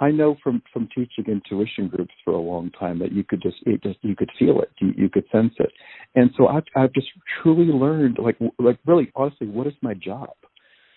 I 0.00 0.10
know 0.10 0.36
from 0.42 0.62
from 0.72 0.88
teaching 0.94 1.24
intuition 1.26 1.88
groups 1.88 2.14
for 2.24 2.32
a 2.32 2.40
long 2.40 2.70
time 2.78 2.98
that 3.00 3.12
you 3.12 3.24
could 3.24 3.42
just 3.42 3.56
it 3.66 3.82
just 3.82 3.98
you 4.02 4.14
could 4.14 4.30
feel 4.38 4.60
it, 4.60 4.70
you 4.80 4.92
you 4.96 5.08
could 5.08 5.24
sense 5.32 5.52
it, 5.58 5.72
and 6.14 6.30
so 6.36 6.46
I've 6.46 6.62
I've 6.76 6.92
just 6.92 7.08
truly 7.42 7.66
learned 7.66 8.18
like 8.22 8.36
like 8.60 8.78
really 8.86 9.10
honestly, 9.16 9.48
what 9.48 9.66
is 9.66 9.74
my 9.82 9.94
job? 9.94 10.30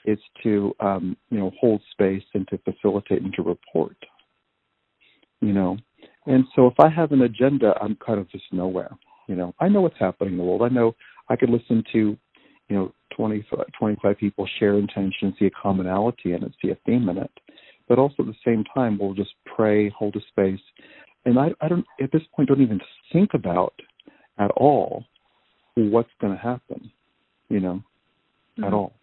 It's 0.05 0.21
to 0.43 0.75
um, 0.79 1.17
you 1.31 1.39
know 1.39 1.51
hold 1.59 1.81
space 1.91 2.23
and 2.35 2.47
to 2.49 2.59
facilitate 2.59 3.23
and 3.23 3.33
to 3.33 3.41
report 3.41 3.97
you 5.41 5.53
know. 5.53 5.77
And 6.25 6.45
so 6.55 6.67
if 6.67 6.73
I 6.79 6.89
have 6.89 7.11
an 7.11 7.21
agenda, 7.21 7.73
I'm 7.81 7.97
kind 8.05 8.19
of 8.19 8.29
just 8.29 8.45
nowhere. 8.51 8.91
You 9.27 9.35
know, 9.35 9.53
I 9.59 9.67
know 9.67 9.81
what's 9.81 9.99
happening 9.99 10.33
in 10.33 10.37
the 10.37 10.43
world. 10.43 10.61
I 10.63 10.69
know 10.69 10.95
I 11.29 11.35
could 11.35 11.49
listen 11.49 11.83
to, 11.93 12.17
you 12.67 12.75
know, 12.75 12.93
20, 13.15 13.45
25 13.77 14.17
people 14.17 14.47
share 14.59 14.77
intention, 14.77 15.35
see 15.37 15.45
a 15.45 15.51
commonality 15.51 16.33
in 16.33 16.43
it, 16.43 16.51
see 16.61 16.71
a 16.71 16.77
theme 16.85 17.09
in 17.09 17.17
it. 17.17 17.31
But 17.87 17.99
also 17.99 18.15
at 18.19 18.27
the 18.27 18.35
same 18.45 18.63
time, 18.73 18.97
we'll 18.99 19.13
just 19.13 19.33
pray, 19.45 19.89
hold 19.89 20.15
a 20.15 20.19
space. 20.29 20.61
And 21.25 21.39
I, 21.39 21.49
I 21.61 21.67
don't, 21.67 21.85
at 22.01 22.11
this 22.11 22.21
point, 22.35 22.49
don't 22.49 22.61
even 22.61 22.79
think 23.11 23.31
about 23.33 23.73
at 24.37 24.51
all 24.51 25.05
what's 25.75 26.09
going 26.19 26.33
to 26.33 26.39
happen, 26.39 26.91
you 27.49 27.59
know, 27.59 27.83
mm-hmm. 28.57 28.63
at 28.63 28.73
all. 28.73 28.93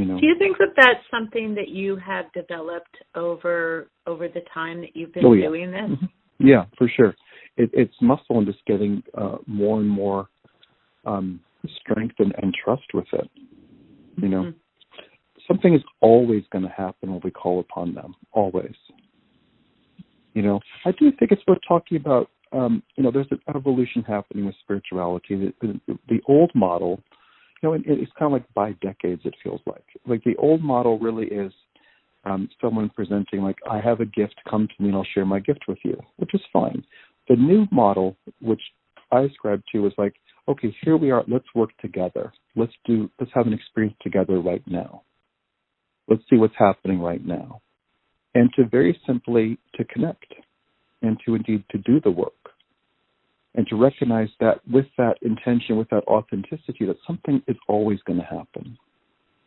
You 0.00 0.06
know. 0.06 0.18
Do 0.18 0.26
you 0.26 0.34
think 0.38 0.56
that 0.56 0.70
that's 0.76 1.04
something 1.10 1.54
that 1.56 1.68
you 1.68 1.96
have 1.96 2.32
developed 2.32 2.96
over 3.14 3.90
over 4.06 4.28
the 4.28 4.40
time 4.54 4.80
that 4.80 4.96
you've 4.96 5.12
been 5.12 5.26
oh, 5.26 5.34
yeah. 5.34 5.46
doing 5.46 5.70
this? 5.70 5.90
Mm-hmm. 5.90 6.46
Yeah, 6.46 6.64
for 6.78 6.88
sure. 6.88 7.14
It, 7.58 7.68
it's 7.74 7.92
muscle 8.00 8.38
and 8.38 8.46
just 8.46 8.64
getting 8.66 9.02
uh, 9.12 9.36
more 9.46 9.78
and 9.78 9.88
more 9.88 10.28
um, 11.04 11.40
strength 11.80 12.14
and, 12.18 12.34
and, 12.40 12.56
trust 12.64 12.94
with 12.94 13.08
it. 13.12 13.28
You 14.16 14.28
know, 14.28 14.42
mm-hmm. 14.44 15.00
something 15.46 15.74
is 15.74 15.82
always 16.00 16.44
going 16.50 16.64
to 16.64 16.70
happen 16.70 17.10
when 17.10 17.20
we 17.22 17.30
call 17.30 17.60
upon 17.60 17.92
them. 17.92 18.14
Always. 18.32 18.74
You 20.32 20.40
know, 20.40 20.60
I 20.86 20.92
do 20.92 21.12
think 21.18 21.30
it's 21.30 21.42
worth 21.46 21.58
talking 21.68 21.98
about. 21.98 22.30
Um, 22.52 22.82
you 22.96 23.04
know, 23.04 23.10
there's 23.12 23.30
an 23.30 23.40
evolution 23.54 24.02
happening 24.02 24.46
with 24.46 24.54
spirituality. 24.62 25.52
The, 25.60 25.80
the, 25.86 25.98
the 26.08 26.20
old 26.26 26.52
model 26.54 27.02
you 27.62 27.68
know, 27.68 27.74
it, 27.74 27.82
it's 27.86 28.12
kind 28.18 28.32
of 28.32 28.40
like 28.40 28.54
by 28.54 28.72
decades. 28.80 29.22
It 29.24 29.34
feels 29.42 29.60
like 29.66 29.84
like 30.06 30.24
the 30.24 30.36
old 30.36 30.62
model 30.62 30.98
really 30.98 31.26
is 31.26 31.52
um, 32.24 32.48
someone 32.60 32.90
presenting 32.90 33.42
like 33.42 33.58
I 33.70 33.80
have 33.80 34.00
a 34.00 34.06
gift, 34.06 34.36
come 34.48 34.68
to 34.68 34.82
me 34.82 34.88
and 34.88 34.96
I'll 34.96 35.06
share 35.14 35.24
my 35.24 35.40
gift 35.40 35.64
with 35.68 35.78
you, 35.84 35.98
which 36.16 36.34
is 36.34 36.40
fine. 36.52 36.84
The 37.28 37.36
new 37.36 37.66
model, 37.70 38.16
which 38.40 38.62
I 39.12 39.20
ascribe 39.22 39.62
to, 39.72 39.86
is 39.86 39.92
like 39.98 40.14
okay, 40.48 40.74
here 40.82 40.96
we 40.96 41.10
are. 41.10 41.24
Let's 41.28 41.46
work 41.54 41.70
together. 41.80 42.32
Let's 42.56 42.72
do. 42.84 43.10
Let's 43.18 43.32
have 43.34 43.46
an 43.46 43.52
experience 43.52 43.96
together 44.02 44.40
right 44.40 44.62
now. 44.66 45.02
Let's 46.08 46.22
see 46.28 46.36
what's 46.36 46.54
happening 46.58 47.00
right 47.00 47.24
now, 47.24 47.60
and 48.34 48.50
to 48.56 48.66
very 48.66 48.98
simply 49.06 49.58
to 49.76 49.84
connect, 49.84 50.34
and 51.02 51.18
to 51.24 51.34
indeed 51.34 51.64
to 51.70 51.78
do 51.78 52.00
the 52.00 52.10
work, 52.10 52.32
and 53.54 53.66
to 53.66 53.76
recognize 53.76 54.28
that 54.38 54.60
with 54.70 54.86
that 54.96 55.16
intention, 55.22 55.76
with 55.76 55.88
that 55.90 56.04
authenticity, 56.06 56.86
that 56.86 56.96
something 57.06 57.42
is 57.48 57.56
always 57.68 57.98
going 58.06 58.18
to 58.18 58.24
happen. 58.24 58.78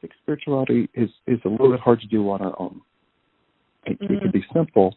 Like 0.01 0.12
spirituality 0.22 0.89
is 0.93 1.10
is 1.27 1.39
a 1.45 1.50
little 1.50 1.72
bit 1.72 1.79
hard 1.79 2.01
to 2.01 2.07
do 2.07 2.29
on 2.29 2.41
our 2.41 2.60
own. 2.60 2.81
It, 3.86 4.00
mm-hmm. 4.00 4.13
it 4.13 4.22
can 4.22 4.31
be 4.31 4.43
simple, 4.53 4.95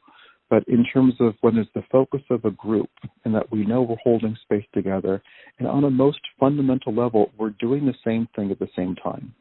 but 0.50 0.66
in 0.66 0.84
terms 0.84 1.14
of 1.20 1.34
when 1.40 1.56
it's 1.56 1.70
the 1.75 1.84
focus 1.90 2.22
of 2.30 2.44
a 2.44 2.50
group 2.50 2.90
and 3.25 3.34
that 3.34 3.50
we 3.50 3.64
know 3.64 3.82
we're 3.82 3.96
holding 4.02 4.36
space 4.42 4.64
together, 4.75 5.22
and 5.58 5.68
on 5.68 5.84
a 5.84 5.90
most 5.90 6.20
fundamental 6.40 6.92
level, 6.94 7.30
we're 7.38 7.50
doing 7.50 7.86
the 7.86 7.94
same 8.04 8.28
thing 8.34 8.50
at 8.50 8.58
the 8.58 8.68
same 8.76 8.96
time. 8.96 9.34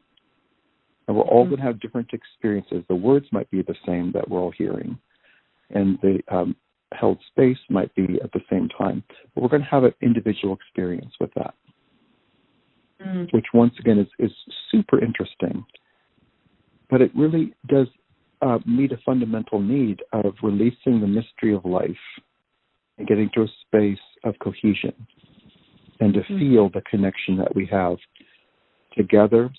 And 1.08 1.16
we're 1.16 1.22
all 1.22 1.42
mm-hmm. 1.42 1.50
going 1.54 1.60
to 1.60 1.66
have 1.66 1.80
different 1.80 2.10
experiences. 2.12 2.84
The 2.88 2.94
words 2.94 3.26
might 3.32 3.50
be 3.50 3.62
the 3.62 3.76
same 3.84 4.12
that 4.12 4.28
we're 4.28 4.40
all 4.40 4.52
hearing, 4.56 4.98
and 5.70 5.98
the 6.02 6.20
um, 6.28 6.54
held 6.98 7.18
space 7.30 7.58
might 7.68 7.94
be 7.94 8.18
at 8.22 8.32
the 8.32 8.40
same 8.50 8.68
time. 8.68 9.02
But 9.34 9.42
we're 9.42 9.48
going 9.48 9.62
to 9.62 9.68
have 9.68 9.84
an 9.84 9.94
individual 10.02 10.54
experience 10.54 11.12
with 11.20 11.30
that, 11.34 11.54
mm-hmm. 13.02 13.24
which 13.30 13.46
once 13.54 13.74
again 13.78 13.98
is, 13.98 14.08
is 14.18 14.32
super 14.70 15.02
interesting. 15.02 15.64
But 16.90 17.02
it 17.02 17.10
really 17.14 17.54
does 17.68 17.88
uh, 18.42 18.58
meet 18.66 18.92
a 18.92 18.98
fundamental 19.04 19.60
need 19.60 20.00
of 20.12 20.34
releasing 20.42 21.00
the 21.00 21.06
mystery 21.06 21.54
of 21.54 21.64
life 21.64 21.90
and 22.98 23.06
getting 23.06 23.30
to 23.34 23.42
a 23.42 23.48
space 23.66 23.98
of 24.24 24.34
cohesion 24.38 24.94
and 26.00 26.14
to 26.14 26.20
mm-hmm. 26.20 26.38
feel 26.38 26.68
the 26.70 26.82
connection 26.88 27.36
that 27.36 27.54
we 27.54 27.66
have 27.70 27.96
together 28.96 29.50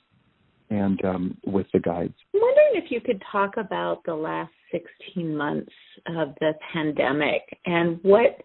and 0.70 1.04
um, 1.06 1.38
with 1.46 1.68
the 1.74 1.80
guides. 1.80 2.14
I'm 2.34 2.42
wondering 2.42 2.57
if 2.78 2.92
you 2.92 3.02
could 3.02 3.22
talk 3.32 3.58
about 3.58 4.04
the 4.06 4.14
last 4.14 4.52
16 4.72 5.36
months 5.36 5.72
of 6.08 6.34
the 6.40 6.54
pandemic 6.74 7.42
and 7.66 8.00
what 8.04 8.42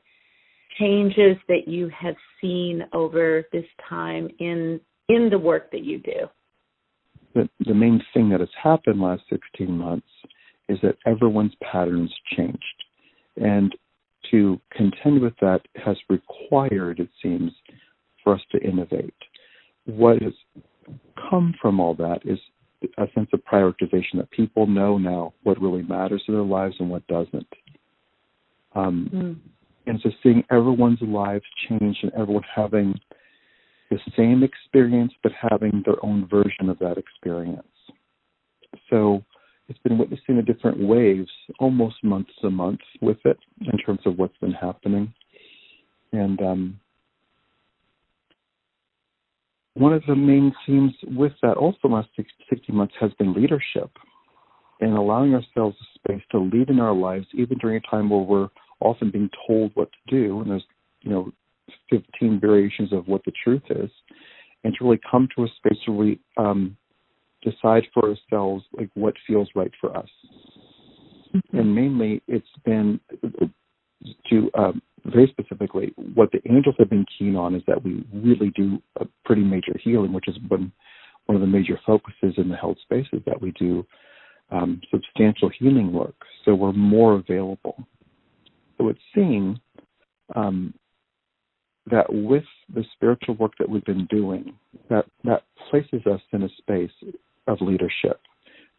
changes 0.78 1.36
that 1.48 1.68
you 1.68 1.88
have 1.88 2.14
seen 2.40 2.82
over 2.92 3.44
this 3.52 3.66
time 3.88 4.28
in 4.38 4.80
in 5.08 5.28
the 5.30 5.38
work 5.38 5.70
that 5.70 5.84
you 5.84 5.98
do 5.98 6.28
the, 7.34 7.48
the 7.66 7.74
main 7.74 8.02
thing 8.12 8.28
that 8.30 8.40
has 8.40 8.48
happened 8.62 9.00
last 9.00 9.22
16 9.30 9.70
months 9.70 10.06
is 10.68 10.78
that 10.82 10.96
everyone's 11.06 11.54
patterns 11.70 12.12
changed. 12.36 12.84
And 13.36 13.74
to 14.30 14.60
contend 14.70 15.20
with 15.20 15.34
that 15.40 15.60
has 15.84 15.96
required, 16.08 17.00
it 17.00 17.08
seems, 17.22 17.52
for 18.22 18.34
us 18.34 18.40
to 18.52 18.62
innovate. 18.62 19.14
What 19.84 20.22
has 20.22 20.32
come 21.30 21.54
from 21.60 21.80
all 21.80 21.94
that 21.94 22.20
is 22.24 22.38
a 22.98 23.06
sense 23.14 23.28
of 23.32 23.40
prioritization 23.44 24.16
that 24.16 24.30
people 24.30 24.66
know 24.66 24.98
now 24.98 25.34
what 25.42 25.60
really 25.60 25.82
matters 25.82 26.22
in 26.28 26.34
their 26.34 26.42
lives 26.42 26.76
and 26.78 26.90
what 26.90 27.06
doesn't. 27.06 27.46
Um, 28.74 29.10
mm. 29.12 29.52
And 29.86 30.00
so 30.02 30.10
seeing 30.22 30.44
everyone's 30.50 31.00
lives 31.02 31.44
change 31.68 31.98
and 32.02 32.12
everyone 32.12 32.44
having 32.54 32.94
the 33.90 33.98
same 34.16 34.42
experience 34.42 35.12
but 35.22 35.32
having 35.32 35.82
their 35.84 36.02
own 36.04 36.26
version 36.28 36.68
of 36.68 36.78
that 36.78 36.96
experience. 36.96 37.66
So 38.88 39.22
it's 39.68 39.78
been 39.80 39.98
witnessing 39.98 40.36
the 40.36 40.42
different 40.42 40.78
waves 40.78 41.30
almost 41.58 42.02
month 42.02 42.28
to 42.40 42.50
month 42.50 42.80
with 43.00 43.18
it 43.24 43.38
in 43.60 43.78
terms 43.78 44.00
of 44.06 44.18
what's 44.18 44.36
been 44.38 44.52
happening. 44.52 45.12
And 46.12 46.40
um, 46.40 46.80
one 49.74 49.92
of 49.92 50.02
the 50.06 50.14
main 50.14 50.52
themes 50.66 50.92
with 51.16 51.32
that 51.42 51.56
also 51.56 51.88
last 51.88 52.08
60 52.16 52.72
months 52.72 52.94
has 53.00 53.12
been 53.14 53.32
leadership 53.32 53.90
and 54.80 54.96
allowing 54.96 55.34
ourselves 55.34 55.76
a 55.80 55.98
space 55.98 56.22
to 56.30 56.38
lead 56.38 56.68
in 56.68 56.80
our 56.80 56.94
lives 56.94 57.26
even 57.34 57.58
during 57.58 57.76
a 57.76 57.90
time 57.90 58.10
where 58.10 58.20
we're 58.20 58.48
often 58.80 59.10
being 59.10 59.30
told 59.46 59.70
what 59.74 59.88
to 59.92 60.14
do 60.14 60.40
and 60.40 60.50
there's 60.50 60.64
you 61.02 61.10
know 61.10 61.32
15 61.90 62.40
variations 62.40 62.92
of 62.92 63.06
what 63.08 63.24
the 63.24 63.32
truth 63.44 63.62
is, 63.70 63.90
and 64.64 64.74
to 64.74 64.84
really 64.84 65.00
come 65.10 65.28
to 65.36 65.44
a 65.44 65.48
space 65.56 65.78
where 65.86 65.96
we 65.96 66.20
um, 66.36 66.76
decide 67.42 67.84
for 67.92 68.10
ourselves 68.10 68.64
like 68.72 68.90
what 68.94 69.14
feels 69.26 69.48
right 69.54 69.72
for 69.80 69.96
us. 69.96 70.08
Mm-hmm. 71.34 71.58
And 71.58 71.74
mainly, 71.74 72.22
it's 72.28 72.46
been 72.64 73.00
to 74.30 74.50
um, 74.54 74.82
very 75.04 75.26
specifically 75.28 75.92
what 76.14 76.30
the 76.32 76.40
angels 76.50 76.76
have 76.78 76.90
been 76.90 77.06
keen 77.18 77.36
on 77.36 77.54
is 77.54 77.62
that 77.66 77.82
we 77.82 78.04
really 78.12 78.50
do 78.54 78.80
a 79.00 79.06
pretty 79.24 79.42
major 79.42 79.74
healing, 79.82 80.12
which 80.12 80.26
has 80.26 80.38
been 80.38 80.72
one 81.26 81.36
of 81.36 81.40
the 81.40 81.46
major 81.46 81.78
focuses 81.84 82.34
in 82.36 82.48
the 82.48 82.56
held 82.56 82.78
spaces 82.82 83.20
that 83.26 83.40
we 83.40 83.52
do 83.52 83.84
um, 84.50 84.80
substantial 84.90 85.50
healing 85.58 85.92
work. 85.92 86.14
So 86.44 86.54
we're 86.54 86.72
more 86.72 87.14
available. 87.14 87.86
So 88.78 88.88
it's 88.88 89.00
seeing 89.14 89.60
um, 90.34 90.74
that 91.90 92.06
with 92.12 92.44
the 92.72 92.84
spiritual 92.94 93.34
work 93.36 93.52
that 93.58 93.68
we've 93.68 93.84
been 93.84 94.06
doing, 94.06 94.54
that 94.88 95.06
that 95.24 95.42
places 95.70 96.06
us 96.06 96.20
in 96.32 96.42
a 96.42 96.48
space 96.58 96.90
of 97.46 97.60
leadership, 97.60 98.20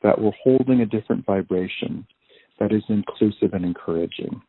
that 0.03 0.19
we're 0.19 0.31
holding 0.43 0.81
a 0.81 0.85
different 0.85 1.25
vibration 1.25 2.05
that 2.59 2.71
is 2.71 2.83
inclusive 2.87 3.53
and 3.53 3.65
encouraging. 3.65 4.41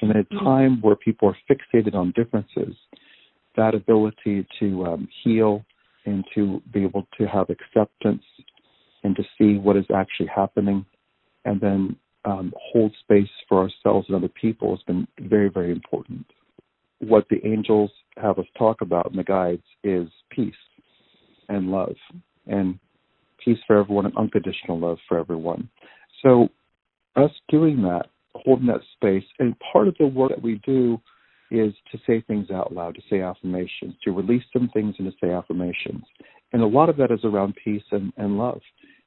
And 0.00 0.10
at 0.10 0.16
a 0.16 0.22
mm-hmm. 0.24 0.44
time 0.44 0.80
where 0.80 0.96
people 0.96 1.28
are 1.28 1.36
fixated 1.50 1.94
on 1.94 2.12
differences, 2.16 2.74
that 3.56 3.74
ability 3.74 4.46
to 4.60 4.84
um, 4.86 5.08
heal 5.22 5.64
and 6.06 6.24
to 6.34 6.62
be 6.72 6.84
able 6.84 7.06
to 7.18 7.26
have 7.26 7.50
acceptance 7.50 8.22
and 9.04 9.16
to 9.16 9.22
see 9.36 9.58
what 9.58 9.76
is 9.76 9.86
actually 9.94 10.28
happening 10.34 10.84
and 11.44 11.60
then 11.60 11.96
um, 12.24 12.52
hold 12.60 12.92
space 13.00 13.28
for 13.48 13.58
ourselves 13.58 14.06
and 14.08 14.16
other 14.16 14.28
people 14.28 14.70
has 14.70 14.82
been 14.86 15.06
very, 15.20 15.48
very 15.48 15.72
important 15.72 16.24
what 17.00 17.26
the 17.30 17.44
angels 17.46 17.90
have 18.16 18.38
us 18.38 18.46
talk 18.56 18.80
about 18.80 19.10
in 19.10 19.16
the 19.16 19.24
guides 19.24 19.62
is 19.84 20.08
peace 20.30 20.54
and 21.48 21.70
love 21.70 21.94
and 22.46 22.78
peace 23.44 23.58
for 23.66 23.78
everyone 23.78 24.06
and 24.06 24.16
unconditional 24.16 24.78
love 24.78 24.98
for 25.08 25.18
everyone. 25.18 25.68
So, 26.22 26.48
us 27.16 27.30
doing 27.48 27.82
that, 27.82 28.06
holding 28.34 28.66
that 28.66 28.80
space, 28.94 29.24
and 29.38 29.54
part 29.72 29.88
of 29.88 29.96
the 29.98 30.06
work 30.06 30.30
that 30.30 30.42
we 30.42 30.60
do 30.64 31.00
is 31.50 31.72
to 31.90 31.98
say 32.06 32.22
things 32.26 32.50
out 32.50 32.72
loud, 32.72 32.94
to 32.94 33.00
say 33.08 33.22
affirmations, 33.22 33.94
to 34.04 34.12
release 34.12 34.42
some 34.52 34.68
things 34.72 34.94
and 34.98 35.10
to 35.10 35.16
say 35.20 35.32
affirmations. 35.32 36.04
And 36.52 36.62
a 36.62 36.66
lot 36.66 36.88
of 36.88 36.96
that 36.98 37.10
is 37.10 37.20
around 37.24 37.56
peace 37.62 37.82
and, 37.90 38.12
and 38.16 38.38
love. 38.38 38.60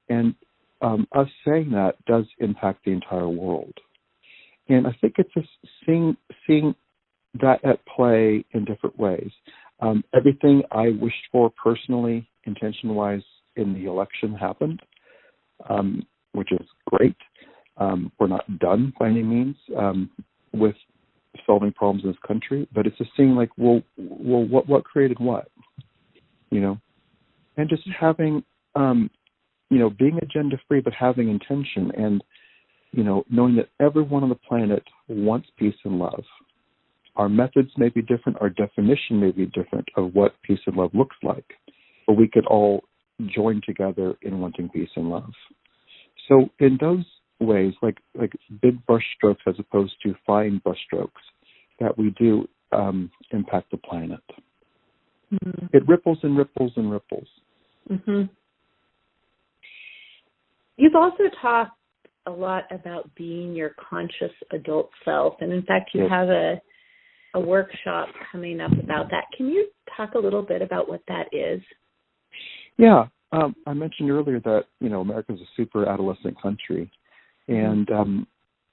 And 0.10 0.36
um, 0.82 1.08
us 1.14 1.28
saying 1.46 1.72
that 1.72 2.04
does 2.06 2.26
impact 2.40 2.86
the 2.86 2.92
entire 2.92 3.30
world. 3.30 3.74
And 4.70 4.88
I 4.88 4.96
think 5.02 5.16
it's 5.18 5.34
just 5.34 5.50
seeing 5.86 6.18
seeing 6.48 6.76
that 7.42 7.64
at 7.64 7.86
play 7.86 8.46
in 8.52 8.66
different 8.66 8.98
ways. 8.98 9.32
Um, 9.80 10.04
everything 10.14 10.64
I 10.72 10.90
wished 10.90 11.28
for 11.32 11.52
personally, 11.64 12.30
intention 12.46 12.94
wise, 12.96 13.24
in 13.56 13.74
the 13.74 13.86
election 13.86 14.34
happened, 14.34 14.82
um, 15.70 16.04
which 16.34 16.52
is 16.52 16.66
great. 16.88 17.16
Um, 17.82 18.12
we're 18.20 18.28
not 18.28 18.60
done 18.60 18.94
by 19.00 19.08
any 19.08 19.24
means 19.24 19.56
um, 19.76 20.12
with 20.54 20.76
solving 21.48 21.72
problems 21.72 22.04
in 22.04 22.12
this 22.12 22.20
country, 22.28 22.68
but 22.76 22.86
it's 22.86 22.98
just 23.00 23.10
seeing 23.18 23.36
like, 23.36 23.50
well, 23.58 23.82
well, 23.98 24.46
what 24.46 24.70
what 24.70 24.84
created 24.84 25.20
what, 25.20 25.50
you 26.52 26.62
know, 26.62 26.78
and 27.58 27.70
just 27.70 27.82
having, 28.00 28.44
um, 28.76 29.10
you 29.72 29.80
know, 29.80 29.90
being 29.90 30.20
agenda 30.22 30.58
free, 30.68 30.80
but 30.80 30.94
having 30.94 31.30
intention 31.30 31.92
and, 31.98 32.24
you 32.92 33.04
know, 33.04 33.24
knowing 33.32 33.56
that 33.56 33.70
everyone 33.84 34.22
on 34.22 34.30
the 34.30 34.36
planet 34.36 34.84
wants 35.08 35.48
peace 35.58 35.80
and 35.84 35.98
love. 35.98 36.24
Our 37.16 37.30
methods 37.30 37.72
may 37.78 37.90
be 37.90 38.04
different, 38.04 38.38
our 38.42 38.50
definition 38.50 39.20
may 39.20 39.32
be 39.32 39.48
different 39.48 39.88
of 39.98 40.14
what 40.14 40.36
peace 40.44 40.60
and 40.68 40.78
love 40.78 40.92
looks 40.94 41.16
like, 41.24 41.46
but 42.06 42.14
we 42.14 42.28
could 42.28 42.46
all 42.46 42.84
join 43.26 43.62
together 43.66 44.16
in 44.22 44.40
wanting 44.40 44.70
peace 44.70 44.90
and 44.96 45.10
love. 45.10 45.32
So 46.28 46.50
in 46.60 46.78
those 46.80 47.06
ways, 47.42 47.74
like 47.82 47.98
like 48.16 48.32
big 48.62 48.86
brush 48.86 49.06
strokes 49.16 49.42
as 49.48 49.56
opposed 49.60 49.94
to 50.04 50.16
fine 50.26 50.60
brush 50.64 50.80
strokes, 50.86 51.22
that 51.80 51.98
we 51.98 52.12
do 52.18 52.48
um, 52.72 53.10
impact 53.32 53.72
the 53.72 53.78
planet. 53.78 54.22
Mm-hmm. 55.34 55.68
It 55.74 55.88
ripples 55.88 56.20
and 56.24 56.38
ripples 56.38 56.72
and 56.76 56.92
ripples. 56.92 57.28
Mm-hmm. 57.90 58.24
You've 60.78 60.96
also 60.96 61.24
talked 61.42 61.78
a 62.28 62.32
lot 62.32 62.64
about 62.72 63.14
being 63.16 63.54
your 63.54 63.76
conscious 63.90 64.32
adult 64.52 64.90
self, 65.04 65.36
and 65.42 65.52
in 65.52 65.64
fact, 65.64 65.92
you 65.94 66.04
yes. 66.04 66.12
have 66.12 66.30
a 66.30 66.62
a 67.34 67.40
workshop 67.40 68.10
coming 68.32 68.60
up 68.60 68.74
about 68.74 69.10
that. 69.10 69.24
Can 69.36 69.48
you 69.48 69.70
talk 69.96 70.16
a 70.16 70.20
little 70.20 70.42
bit 70.42 70.62
about 70.62 70.90
what 70.90 71.02
that 71.08 71.28
is? 71.32 71.62
Yeah, 72.78 73.06
um, 73.32 73.56
I 73.66 73.74
mentioned 73.74 74.12
earlier 74.12 74.40
that 74.42 74.66
you 74.80 74.90
know 74.90 75.02
America 75.02 75.34
is 75.34 75.40
a 75.40 75.50
super 75.56 75.88
adolescent 75.88 76.42
country, 76.42 76.92
and 77.52 77.92
um, 77.92 78.28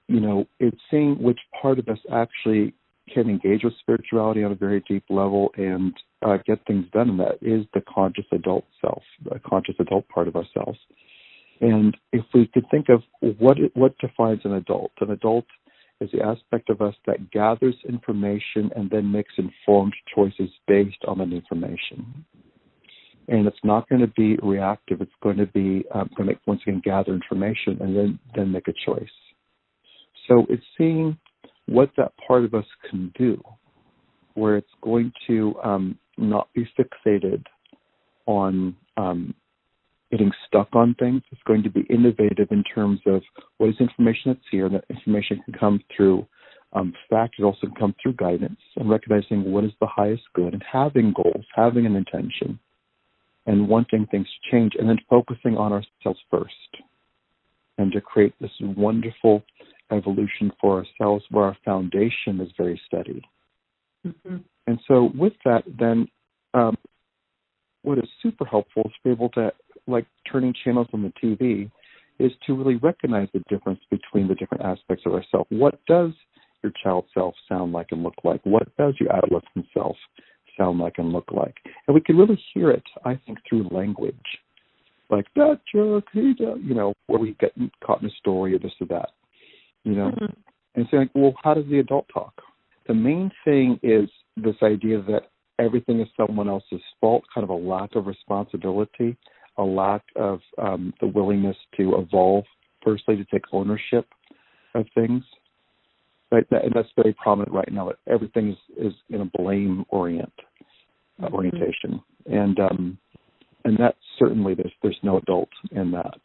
you 0.09 0.21
know 0.21 0.47
it's 0.61 0.81
seeing 0.91 1.21
which 1.23 1.41
part 1.61 1.79
of 1.79 1.89
us 1.89 1.99
actually 2.13 2.75
can 3.13 3.29
engage 3.29 3.65
with 3.65 3.73
spirituality 3.81 4.45
on 4.45 4.53
a 4.53 4.55
very 4.55 4.85
deep 4.87 5.05
level 5.09 5.51
and 5.57 5.95
uh, 6.27 6.37
get 6.47 6.59
things 6.67 6.87
done, 6.93 7.11
and 7.11 7.21
that 7.21 7.39
is 7.41 7.65
the 7.75 7.83
conscious 7.93 8.27
adult 8.33 8.65
self, 8.81 9.03
the 9.25 9.41
conscious 9.47 9.77
adult 9.79 10.07
part 10.09 10.29
of 10.29 10.37
ourselves. 10.37 10.79
And 11.61 11.97
if 12.13 12.25
we 12.35 12.47
could 12.47 12.67
think 12.71 12.87
of 12.89 13.03
what 13.39 13.57
what 13.75 13.99
defines 13.99 14.41
an 14.45 14.55
adult, 14.55 14.93
an 15.01 15.11
adult 15.11 15.47
is 16.01 16.11
the 16.13 16.23
aspect 16.23 16.71
of 16.71 16.81
us 16.81 16.95
that 17.07 17.31
gathers 17.31 17.75
information 17.89 18.71
and 18.77 18.89
then 18.91 19.11
makes 19.11 19.35
informed 19.37 19.95
choices 20.15 20.51
based 20.69 21.05
on 21.07 21.19
that 21.19 21.33
information. 21.33 22.25
And 23.29 23.47
it's 23.47 23.59
not 23.63 23.89
going 23.89 24.01
to 24.01 24.07
be 24.09 24.37
reactive. 24.43 25.01
It's 25.01 25.13
going 25.23 25.37
to 25.37 25.47
be 25.47 25.85
um, 25.95 26.09
going 26.17 26.31
to 26.31 26.37
once 26.47 26.63
again 26.67 26.81
gather 26.85 27.13
information 27.13 27.79
and 27.81 27.97
then 27.97 28.19
then 28.35 28.51
make 28.51 28.69
a 28.69 28.73
choice. 28.87 29.09
So 30.27 30.47
it's 30.49 30.65
seeing 30.77 31.19
what 31.67 31.91
that 31.97 32.13
part 32.27 32.45
of 32.45 32.55
us 32.55 32.65
can 32.91 33.13
do, 33.19 33.43
where 34.35 34.57
it's 34.57 34.67
going 34.83 35.13
to 35.27 35.55
um, 35.63 35.99
not 36.17 36.49
be 36.55 36.69
fixated 36.79 37.45
on 38.27 38.75
um, 38.97 39.35
getting 40.11 40.31
stuck 40.47 40.69
on 40.75 40.95
things. 40.99 41.23
It's 41.31 41.43
going 41.47 41.63
to 41.63 41.71
be 41.71 41.87
innovative 41.91 42.49
in 42.51 42.65
terms 42.65 43.01
of 43.07 43.23
what 43.59 43.71
is 43.71 43.77
information 43.79 44.33
that's 44.33 44.41
here. 44.51 44.69
That 44.69 44.85
information 44.91 45.43
can 45.45 45.55
come 45.55 45.81
through 45.95 46.27
um, 46.73 46.93
fact. 47.11 47.37
It 47.39 47.45
also 47.45 47.67
can 47.67 47.75
come 47.77 47.95
through 48.03 48.15
guidance 48.15 48.61
and 48.77 48.89
recognizing 48.89 49.53
what 49.53 49.65
is 49.65 49.73
the 49.81 49.87
highest 49.87 50.23
good 50.35 50.53
and 50.53 50.65
having 50.71 51.13
goals, 51.15 51.45
having 51.55 51.87
an 51.87 51.97
intention, 51.97 52.59
and 53.49 53.67
wanting 53.67 54.07
things 54.07 54.27
to 54.27 54.51
change, 54.51 54.75
and 54.79 54.89
then 54.89 54.99
focusing 55.09 55.57
on 55.57 55.73
ourselves 55.73 56.21
first, 56.31 56.83
and 57.79 57.91
to 57.93 58.01
create 58.01 58.35
this 58.41 58.51
wonderful 58.61 59.43
evolution 59.91 60.53
for 60.61 60.85
ourselves 60.85 61.25
where 61.31 61.47
our 61.47 61.57
foundation 61.65 62.41
is 62.41 62.51
very 62.59 62.81
steady. 62.87 63.23
Mm-hmm. 64.07 64.37
And 64.67 64.79
so, 64.87 65.11
with 65.17 65.33
that, 65.47 65.63
then 65.79 66.09
um, 66.53 66.77
what 67.83 67.97
is 67.97 68.05
super 68.23 68.45
helpful 68.45 68.83
is 68.85 68.93
to 68.93 68.99
be 69.05 69.11
able 69.11 69.31
to, 69.31 69.51
like 69.87 70.05
turning 70.31 70.53
channels 70.63 70.89
on 70.93 71.03
the 71.03 71.13
TV, 71.23 71.71
is 72.19 72.33
to 72.47 72.53
really 72.53 72.77
recognize 72.77 73.29
the 73.33 73.43
difference 73.49 73.81
between 73.91 74.29
the 74.29 74.35
different 74.35 74.63
aspects 74.63 75.05
of 75.07 75.15
ourself. 75.15 75.47
What 75.49 75.81
does 75.87 76.11
your 76.63 76.73
child 76.83 77.07
self 77.15 77.35
sound 77.49 77.73
like 77.73 77.93
and 77.93 78.03
look 78.03 78.17
like? 78.25 78.43
What 78.45 78.77
does 78.77 78.93
your 79.01 79.11
adolescent 79.11 79.65
self 79.73 79.97
sound 80.59 80.79
like 80.79 80.95
and 80.99 81.13
look 81.13 81.31
like? 81.31 81.57
And 81.87 81.95
we 81.95 82.01
can 82.01 82.17
really 82.17 82.39
hear 82.53 82.71
it, 82.71 82.83
I 83.05 83.19
think, 83.25 83.39
through 83.49 83.69
language. 83.71 84.15
Like 85.11 85.27
that 85.37 85.61
jerk, 85.73 86.05
he 86.13 86.35
does, 86.35 86.59
you 86.63 86.75
know, 86.75 86.93
where 87.07 87.21
we 87.21 87.35
get 87.41 87.53
caught 87.83 88.03
in 88.03 88.09
a 88.09 88.13
story 88.19 88.55
or 88.55 88.59
this 88.59 88.73
or 88.81 88.87
that, 88.89 89.11
you 89.85 89.93
know, 89.93 90.11
mm-hmm. 90.11 90.33
and 90.75 90.87
saying, 90.91 91.09
well, 91.15 91.33
how 91.43 91.55
does 91.55 91.65
the 91.71 91.79
adult 91.79 92.07
talk? 92.13 92.35
The 92.87 92.95
main 92.95 93.31
thing 93.45 93.79
is 93.83 94.09
this 94.37 94.57
idea 94.63 95.01
that 95.03 95.31
everything 95.59 96.01
is 96.01 96.09
someone 96.17 96.49
else's 96.49 96.83
fault, 97.01 97.25
kind 97.35 97.45
of 97.45 97.51
a 97.51 97.55
lack 97.55 97.95
of 97.95 98.07
responsibility, 98.07 99.17
a 99.57 99.63
lack 99.63 100.03
of 100.17 100.41
um, 100.59 100.93
the 101.01 101.07
willingness 101.07 101.57
to 101.77 101.97
evolve, 101.97 102.45
firstly, 102.85 103.17
to 103.17 103.25
take 103.25 103.45
ownership 103.53 104.07
of 104.75 104.87
things. 104.95 105.25
Right, 106.31 106.47
and 106.51 106.73
that's 106.75 106.89
very 106.95 107.15
prominent 107.15 107.55
right 107.55 107.73
now. 107.73 107.87
That 107.87 108.13
everything 108.13 108.51
is, 108.51 108.89
is 108.89 108.93
in 109.09 109.23
a 109.23 109.31
blame 109.39 109.87
orient 109.89 110.33
mm-hmm. 111.21 111.35
orientation, 111.35 112.01
and 112.27 112.59
um, 112.61 112.99
and 113.65 113.77
that 113.79 113.97
certainly 114.19 114.55
there's 114.55 114.73
there's 114.83 114.99
no 115.03 115.19
adult 115.19 115.51
in 115.73 115.91
that 115.93 116.19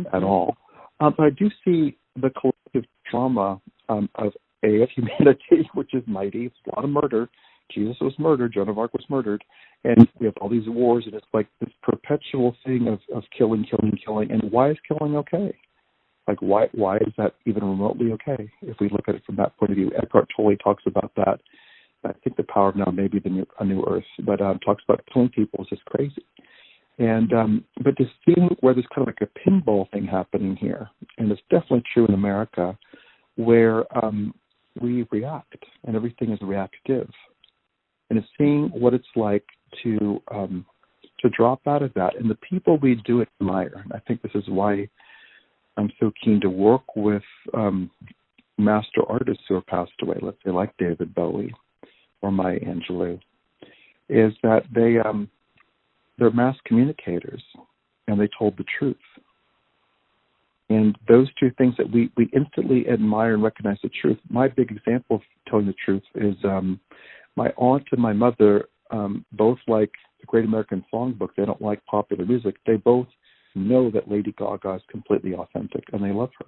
mm-hmm. 0.00 0.16
at 0.16 0.22
all. 0.22 0.56
Um, 1.00 1.14
but 1.16 1.24
I 1.24 1.30
do 1.30 1.50
see 1.64 1.96
the 2.16 2.30
collective 2.30 2.84
trauma 3.10 3.60
um, 3.88 4.08
of 4.16 4.32
a 4.64 4.82
of 4.82 4.88
humanity, 4.90 5.68
which 5.74 5.94
is 5.94 6.02
mighty. 6.06 6.46
It's 6.46 6.56
a 6.66 6.76
lot 6.76 6.84
of 6.84 6.90
murder, 6.90 7.28
Jesus 7.74 7.96
was 8.00 8.14
murdered, 8.18 8.52
Joan 8.52 8.68
of 8.68 8.78
Arc 8.78 8.92
was 8.92 9.04
murdered, 9.08 9.42
and 9.84 10.08
we 10.18 10.26
have 10.26 10.36
all 10.40 10.48
these 10.48 10.68
wars, 10.68 11.04
and 11.06 11.14
it's 11.14 11.26
like 11.32 11.48
this 11.60 11.70
perpetual 11.82 12.56
thing 12.64 12.88
of 12.88 13.00
of 13.14 13.24
killing, 13.36 13.64
killing, 13.68 13.98
killing. 14.04 14.30
And 14.30 14.50
why 14.50 14.70
is 14.70 14.76
killing 14.86 15.16
okay? 15.16 15.56
Like 16.28 16.40
why 16.40 16.68
why 16.72 16.96
is 16.98 17.12
that 17.18 17.34
even 17.46 17.64
remotely 17.64 18.12
okay? 18.12 18.50
If 18.62 18.78
we 18.80 18.88
look 18.90 19.08
at 19.08 19.14
it 19.14 19.24
from 19.24 19.36
that 19.36 19.56
point 19.56 19.72
of 19.72 19.76
view, 19.76 19.90
Eckhart 19.96 20.28
Tolle 20.36 20.56
talks 20.56 20.84
about 20.86 21.12
that. 21.16 21.40
I 22.04 22.12
think 22.24 22.36
the 22.36 22.44
power 22.44 22.68
of 22.68 22.76
now 22.76 22.90
maybe 22.92 23.18
the 23.18 23.30
new, 23.30 23.46
a 23.60 23.64
new 23.64 23.84
earth, 23.88 24.04
but 24.24 24.40
um, 24.40 24.58
talks 24.58 24.82
about 24.88 25.04
killing 25.12 25.28
people 25.28 25.62
is 25.62 25.68
just 25.70 25.84
crazy. 25.84 26.24
And 26.98 27.32
um, 27.32 27.64
but 27.82 27.96
to 27.96 28.04
see 28.24 28.34
where 28.60 28.74
there's 28.74 28.86
kind 28.94 29.06
of 29.08 29.14
like 29.14 29.28
a 29.28 29.48
pinball 29.48 29.90
thing 29.90 30.06
happening 30.06 30.56
here, 30.56 30.88
and 31.18 31.30
it's 31.32 31.40
definitely 31.50 31.84
true 31.92 32.06
in 32.06 32.14
America, 32.14 32.76
where 33.36 33.84
um, 34.04 34.34
we 34.80 35.06
react 35.10 35.64
and 35.84 35.96
everything 35.96 36.32
is 36.32 36.38
reactive 36.42 37.08
and 38.12 38.18
it's 38.18 38.28
seeing 38.36 38.68
what 38.78 38.92
it's 38.92 39.06
like 39.16 39.44
to 39.82 40.20
um, 40.30 40.66
to 41.20 41.30
drop 41.30 41.66
out 41.66 41.82
of 41.82 41.94
that. 41.94 42.14
And 42.14 42.28
the 42.28 42.36
people 42.36 42.78
we 42.82 42.96
do 43.06 43.22
admire, 43.22 43.80
and 43.82 43.90
I 43.94 44.00
think 44.00 44.20
this 44.20 44.32
is 44.34 44.44
why 44.48 44.86
I'm 45.78 45.90
so 45.98 46.12
keen 46.22 46.38
to 46.42 46.50
work 46.50 46.94
with 46.94 47.22
um, 47.54 47.90
master 48.58 49.00
artists 49.08 49.44
who 49.48 49.54
have 49.54 49.66
passed 49.66 49.92
away, 50.02 50.18
let's 50.20 50.36
say 50.44 50.50
like 50.50 50.76
David 50.76 51.14
Bowie 51.14 51.54
or 52.22 52.32
Maya 52.32 52.58
Angelou, 52.60 53.20
is 54.08 54.32
that 54.42 54.62
they 54.74 54.98
um, 54.98 55.28
they're 56.18 56.30
mass 56.30 56.56
communicators 56.64 57.42
and 58.06 58.20
they 58.20 58.28
told 58.38 58.56
the 58.56 58.64
truth. 58.78 58.96
And 60.68 60.96
those 61.06 61.28
two 61.38 61.50
things 61.58 61.74
that 61.76 61.90
we, 61.90 62.10
we 62.16 62.30
instantly 62.34 62.88
admire 62.88 63.34
and 63.34 63.42
recognize 63.42 63.76
the 63.82 63.90
truth. 64.00 64.18
My 64.30 64.48
big 64.48 64.70
example 64.70 65.16
of 65.16 65.22
telling 65.46 65.66
the 65.66 65.74
truth 65.84 66.02
is 66.14 66.34
um, 66.44 66.80
my 67.36 67.48
aunt 67.56 67.84
and 67.92 68.00
my 68.00 68.12
mother 68.12 68.68
um, 68.90 69.24
both 69.32 69.58
like 69.66 69.92
the 70.20 70.26
Great 70.26 70.44
American 70.44 70.84
Songbook. 70.92 71.30
They 71.36 71.44
don't 71.44 71.60
like 71.60 71.84
popular 71.86 72.24
music. 72.24 72.56
They 72.66 72.76
both 72.76 73.06
know 73.54 73.90
that 73.90 74.10
Lady 74.10 74.34
Gaga 74.38 74.74
is 74.74 74.82
completely 74.90 75.34
authentic, 75.34 75.84
and 75.92 76.02
they 76.02 76.12
love 76.12 76.30
her. 76.38 76.46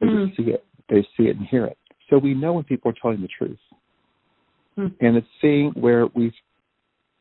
They 0.00 0.06
mm. 0.06 0.36
see 0.36 0.50
it. 0.50 0.64
They 0.88 1.06
see 1.16 1.28
it 1.28 1.36
and 1.36 1.46
hear 1.46 1.64
it. 1.64 1.78
So 2.10 2.18
we 2.18 2.34
know 2.34 2.54
when 2.54 2.64
people 2.64 2.90
are 2.90 2.94
telling 3.00 3.22
the 3.22 3.28
truth. 3.28 3.58
Mm. 4.78 4.94
And 5.00 5.16
it's 5.16 5.26
seeing 5.40 5.70
where 5.70 6.06
we've 6.14 6.32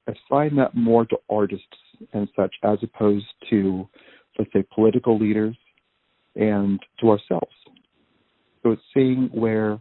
assigned 0.07 0.57
that 0.57 0.75
more 0.75 1.05
to 1.05 1.17
artists 1.29 1.65
and 2.13 2.27
such, 2.35 2.53
as 2.63 2.77
opposed 2.81 3.25
to, 3.49 3.87
let's 4.37 4.51
say, 4.53 4.63
political 4.73 5.17
leaders 5.17 5.55
and 6.35 6.79
to 6.99 7.09
ourselves. 7.09 7.51
So 8.63 8.71
it's 8.71 8.81
seeing 8.93 9.29
where 9.33 9.79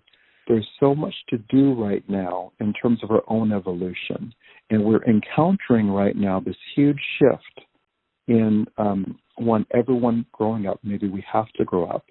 there's 0.48 0.66
so 0.80 0.94
much 0.94 1.14
to 1.28 1.38
do 1.48 1.74
right 1.74 2.02
now 2.09 2.52
in 2.61 2.72
terms 2.72 2.98
of 3.02 3.11
our 3.11 3.22
own 3.28 3.52
evolution. 3.52 4.35
And 4.70 4.85
we're 4.85 5.04
encountering 5.04 5.88
right 5.88 6.16
now 6.16 6.40
this 6.40 6.56
huge 6.74 7.00
shift 7.18 7.66
in 8.26 8.66
um, 8.78 9.18
one, 9.37 9.66
everyone 9.74 10.26
growing 10.33 10.66
up. 10.66 10.80
Maybe 10.83 11.09
we 11.09 11.24
have 11.30 11.48
to 11.56 11.64
grow 11.64 11.87
up, 11.87 12.04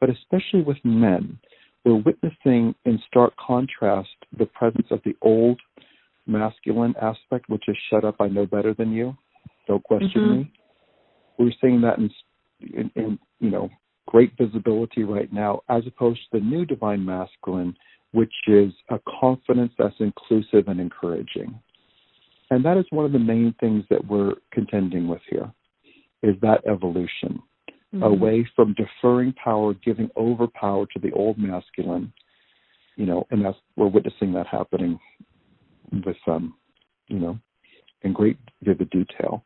but 0.00 0.10
especially 0.10 0.62
with 0.62 0.78
men, 0.84 1.38
we're 1.84 1.96
witnessing 1.96 2.74
in 2.84 2.98
stark 3.06 3.34
contrast 3.36 4.08
the 4.38 4.46
presence 4.46 4.86
of 4.90 5.00
the 5.04 5.14
old 5.22 5.60
masculine 6.26 6.94
aspect, 7.00 7.48
which 7.48 7.64
is 7.68 7.76
shut 7.90 8.04
up, 8.04 8.16
I 8.20 8.28
know 8.28 8.46
better 8.46 8.74
than 8.74 8.92
you, 8.92 9.16
don't 9.68 9.84
question 9.84 10.10
mm-hmm. 10.16 10.38
me. 10.38 10.52
We're 11.38 11.52
seeing 11.60 11.80
that 11.82 11.98
in, 11.98 12.10
in, 12.60 12.90
in 12.94 13.18
you 13.40 13.50
know 13.50 13.68
great 14.06 14.32
visibility 14.38 15.02
right 15.02 15.32
now, 15.32 15.60
as 15.68 15.82
opposed 15.86 16.20
to 16.20 16.38
the 16.38 16.44
new 16.44 16.64
divine 16.64 17.04
masculine, 17.04 17.76
which 18.12 18.32
is 18.46 18.72
a 18.90 18.98
confidence 19.20 19.72
that's 19.78 19.94
inclusive 19.98 20.68
and 20.68 20.80
encouraging. 20.80 21.58
And 22.50 22.64
that 22.64 22.76
is 22.76 22.84
one 22.90 23.04
of 23.04 23.12
the 23.12 23.18
main 23.18 23.54
things 23.58 23.84
that 23.90 24.06
we're 24.06 24.34
contending 24.52 25.08
with 25.08 25.22
here, 25.28 25.52
is 26.22 26.36
that 26.42 26.66
evolution 26.66 27.42
mm-hmm. 27.94 28.02
away 28.02 28.48
from 28.56 28.74
deferring 28.74 29.32
power, 29.32 29.74
giving 29.74 30.10
over 30.16 30.46
power 30.46 30.86
to 30.92 30.98
the 30.98 31.12
old 31.12 31.38
masculine, 31.38 32.12
you 32.96 33.06
know, 33.06 33.26
and 33.30 33.44
that's 33.44 33.56
we're 33.76 33.88
witnessing 33.88 34.32
that 34.32 34.46
happening 34.46 34.98
with 36.04 36.16
um, 36.26 36.54
you 37.08 37.18
know, 37.18 37.38
in 38.02 38.12
great 38.12 38.38
vivid 38.62 38.90
detail, 38.90 39.44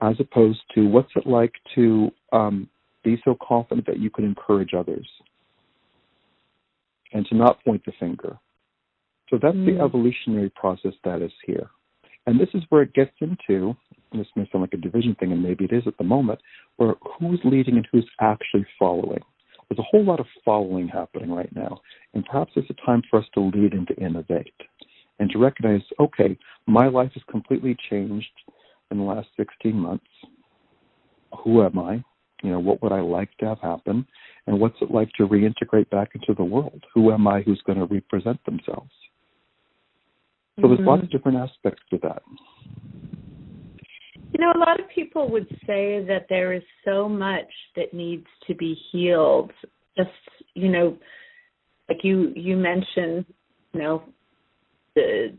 as 0.00 0.16
opposed 0.18 0.60
to 0.74 0.86
what's 0.86 1.10
it 1.16 1.26
like 1.26 1.54
to 1.74 2.10
um, 2.32 2.68
be 3.04 3.20
so 3.24 3.36
confident 3.46 3.86
that 3.86 3.98
you 3.98 4.10
can 4.10 4.24
encourage 4.24 4.74
others 4.74 5.08
and 7.12 7.26
to 7.26 7.34
not 7.34 7.62
point 7.64 7.84
the 7.84 7.92
finger. 7.98 8.38
So 9.28 9.38
that's 9.40 9.56
mm. 9.56 9.66
the 9.66 9.82
evolutionary 9.82 10.50
process 10.50 10.92
that 11.04 11.22
is 11.22 11.32
here. 11.44 11.70
And 12.26 12.38
this 12.38 12.48
is 12.54 12.62
where 12.68 12.82
it 12.82 12.94
gets 12.94 13.12
into, 13.20 13.74
this 14.12 14.26
may 14.36 14.48
sound 14.50 14.62
like 14.62 14.74
a 14.74 14.76
division 14.76 15.16
thing, 15.18 15.32
and 15.32 15.42
maybe 15.42 15.64
it 15.64 15.72
is 15.72 15.84
at 15.86 15.96
the 15.98 16.04
moment, 16.04 16.40
where 16.76 16.94
who's 17.18 17.40
leading 17.44 17.76
and 17.76 17.88
who's 17.90 18.08
actually 18.20 18.66
following. 18.78 19.20
There's 19.68 19.78
a 19.78 19.88
whole 19.90 20.04
lot 20.04 20.20
of 20.20 20.26
following 20.44 20.88
happening 20.88 21.30
right 21.30 21.54
now. 21.54 21.80
And 22.12 22.24
perhaps 22.24 22.52
it's 22.56 22.70
a 22.70 22.86
time 22.86 23.02
for 23.08 23.20
us 23.20 23.26
to 23.34 23.40
lead 23.40 23.72
and 23.72 23.86
to 23.88 23.94
innovate 23.94 24.52
and 25.20 25.30
to 25.30 25.38
recognize, 25.38 25.82
okay, 26.00 26.36
my 26.66 26.88
life 26.88 27.12
has 27.14 27.22
completely 27.30 27.76
changed 27.88 28.26
in 28.90 28.98
the 28.98 29.04
last 29.04 29.28
16 29.36 29.76
months. 29.76 30.06
Who 31.44 31.62
am 31.62 31.78
I? 31.78 32.02
You 32.42 32.50
know, 32.50 32.58
what 32.58 32.82
would 32.82 32.92
I 32.92 33.00
like 33.00 33.36
to 33.38 33.46
have 33.46 33.60
happen? 33.60 34.06
And 34.46 34.58
what's 34.58 34.80
it 34.80 34.90
like 34.90 35.10
to 35.18 35.28
reintegrate 35.28 35.90
back 35.90 36.10
into 36.14 36.34
the 36.34 36.44
world? 36.44 36.84
Who 36.94 37.12
am 37.12 37.28
I 37.28 37.42
who's 37.42 37.62
going 37.64 37.78
to 37.78 37.84
represent 37.84 38.44
themselves? 38.44 38.90
So 40.60 40.66
mm-hmm. 40.66 40.76
there's 40.76 40.86
lots 40.86 41.02
of 41.02 41.10
different 41.10 41.38
aspects 41.38 41.82
to 41.90 41.98
that. 42.02 42.22
You 44.32 44.38
know, 44.38 44.52
a 44.54 44.58
lot 44.58 44.78
of 44.78 44.86
people 44.94 45.30
would 45.30 45.48
say 45.66 46.04
that 46.06 46.26
there 46.28 46.52
is 46.52 46.62
so 46.84 47.08
much 47.08 47.50
that 47.76 47.92
needs 47.92 48.26
to 48.46 48.54
be 48.54 48.76
healed. 48.92 49.50
Just, 49.96 50.10
you 50.54 50.68
know, 50.68 50.96
like 51.88 51.98
you 52.04 52.32
you 52.36 52.56
mentioned, 52.56 53.26
you 53.72 53.80
know, 53.80 54.02
the 54.94 55.36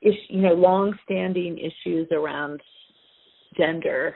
you 0.00 0.42
know, 0.42 0.54
long-standing 0.54 1.58
issues 1.58 2.08
around 2.12 2.60
gender 3.56 4.14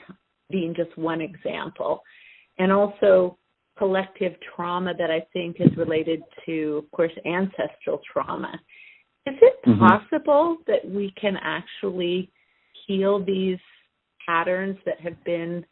being 0.50 0.74
just 0.76 0.96
one 0.96 1.20
example, 1.20 2.02
and 2.58 2.70
also 2.72 3.38
collective 3.78 4.32
trauma 4.54 4.92
that 4.98 5.10
I 5.10 5.26
think 5.32 5.56
is 5.60 5.76
related 5.76 6.22
to, 6.46 6.82
of 6.84 6.90
course, 6.90 7.12
ancestral 7.24 8.00
trauma. 8.12 8.60
Is 9.26 9.34
it 9.40 9.54
mm-hmm. 9.66 9.78
possible 9.78 10.56
that 10.66 10.84
we 10.84 11.12
can 11.20 11.36
actually 11.40 12.30
heal 12.86 13.24
these 13.24 13.58
patterns 14.26 14.76
that 14.84 15.00
have 15.00 15.22
been 15.24 15.64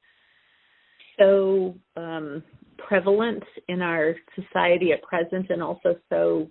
so 1.18 1.74
um, 1.96 2.42
prevalent 2.78 3.42
in 3.68 3.82
our 3.82 4.14
society 4.34 4.92
at 4.92 5.02
present 5.02 5.50
and 5.50 5.62
also 5.62 5.96
so 6.08 6.48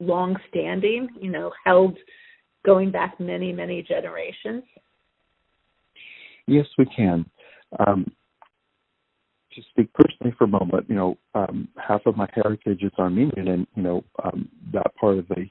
long 0.00 0.36
standing, 0.48 1.08
you 1.20 1.30
know, 1.30 1.52
held 1.64 1.96
going 2.64 2.90
back 2.90 3.18
many, 3.20 3.52
many 3.52 3.82
generations? 3.82 4.64
Yes, 6.46 6.66
we 6.76 6.86
can. 6.86 7.24
Um, 7.86 8.10
to 9.54 9.62
speak 9.70 9.92
personally 9.92 10.34
for 10.36 10.44
a 10.44 10.48
moment, 10.48 10.86
you 10.88 10.94
know, 10.94 11.18
um, 11.34 11.68
half 11.76 12.02
of 12.06 12.16
my 12.16 12.28
heritage 12.34 12.82
is 12.82 12.92
Armenian, 12.98 13.48
and 13.48 13.66
you 13.74 13.82
know, 13.82 14.04
um, 14.22 14.48
that 14.72 14.94
part 14.96 15.18
of 15.18 15.28
the 15.28 15.48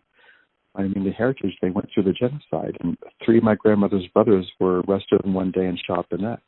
Armenian 0.78 1.14
heritage, 1.14 1.58
they 1.62 1.70
went 1.70 1.90
through 1.94 2.04
the 2.04 2.14
genocide, 2.14 2.78
and 2.82 2.98
three 3.26 3.38
of 3.38 3.44
my 3.44 3.56
grandmother's 3.56 4.08
brothers 4.14 4.46
were 4.60 4.82
arrested 4.82 5.22
in 5.24 5.34
one 5.34 5.52
day 5.52 5.66
and 5.66 5.80
shot 5.88 6.06
the 6.10 6.18
next 6.18 6.44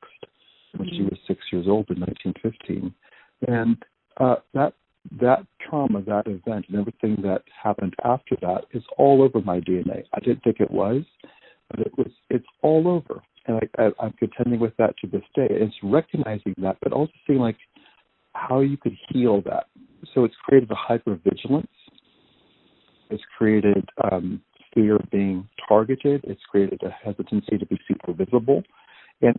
when 0.76 0.88
mm-hmm. 0.88 0.98
she 0.98 1.04
was 1.04 1.18
six 1.28 1.42
years 1.52 1.65
old 1.68 1.89
in 1.89 2.00
1915, 2.00 2.94
and 3.48 3.78
uh, 4.18 4.36
that 4.54 4.74
that 5.20 5.46
trauma, 5.68 6.02
that 6.04 6.28
event, 6.28 6.65
and 6.70 6.78
everything 6.78 7.18
that 7.24 7.44
happened 7.63 7.96
after 8.04 8.36
that 8.42 8.65
is 8.74 8.84
all 8.98 9.24
over 9.24 9.42
my 9.44 9.60
DNA. 9.62 10.04
I 10.13 10.20
didn't 10.20 10.44
think 10.44 10.58
it 10.60 10.70
was, 10.70 11.04
but 11.72 11.80
it 11.80 11.98
was. 11.98 12.12
It's 12.30 12.46
all 12.62 12.88
over, 12.88 13.22
and 13.48 13.58
I, 13.58 13.84
I, 13.84 13.89
I'm 14.00 14.13
contending 14.13 14.60
with 14.60 14.76
that 14.78 14.96
to 15.00 15.08
this 15.08 15.24
day. 15.36 15.48
It's 15.50 15.76
recognizing 15.82 16.54
that, 16.58 16.78
but 16.82 16.92
also 16.92 17.13
seeing 17.26 17.39
like 17.39 17.58
how 18.34 18.60
you 18.60 18.78
could 18.78 18.96
heal 19.10 19.42
that. 19.46 19.65
So 20.13 20.24
it's 20.26 20.36
created 20.44 20.72
a 20.72 20.76
hypervigilance. 20.76 21.68
It's 23.10 23.24
created 23.38 23.88
um, 24.12 24.41
fear 24.74 24.95
of 24.98 25.10
being 25.12 25.48
targeted. 25.67 26.22
It's 26.24 26.41
created 26.50 26.82
a 26.84 26.89
hesitancy 26.89 27.58
to 27.58 27.65
be 27.65 27.80
super 27.88 28.13
visible, 28.13 28.63
and 29.22 29.38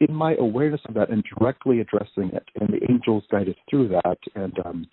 in 0.00 0.14
my 0.14 0.34
awareness 0.38 0.80
of 0.88 0.94
that 0.94 1.10
and 1.10 1.24
directly 1.38 1.80
addressing 1.80 2.30
it, 2.34 2.44
and 2.60 2.68
the 2.68 2.90
angels 2.90 3.24
guided 3.30 3.56
through 3.70 3.88
that 3.88 4.18
and 4.34 4.58
um, 4.64 4.86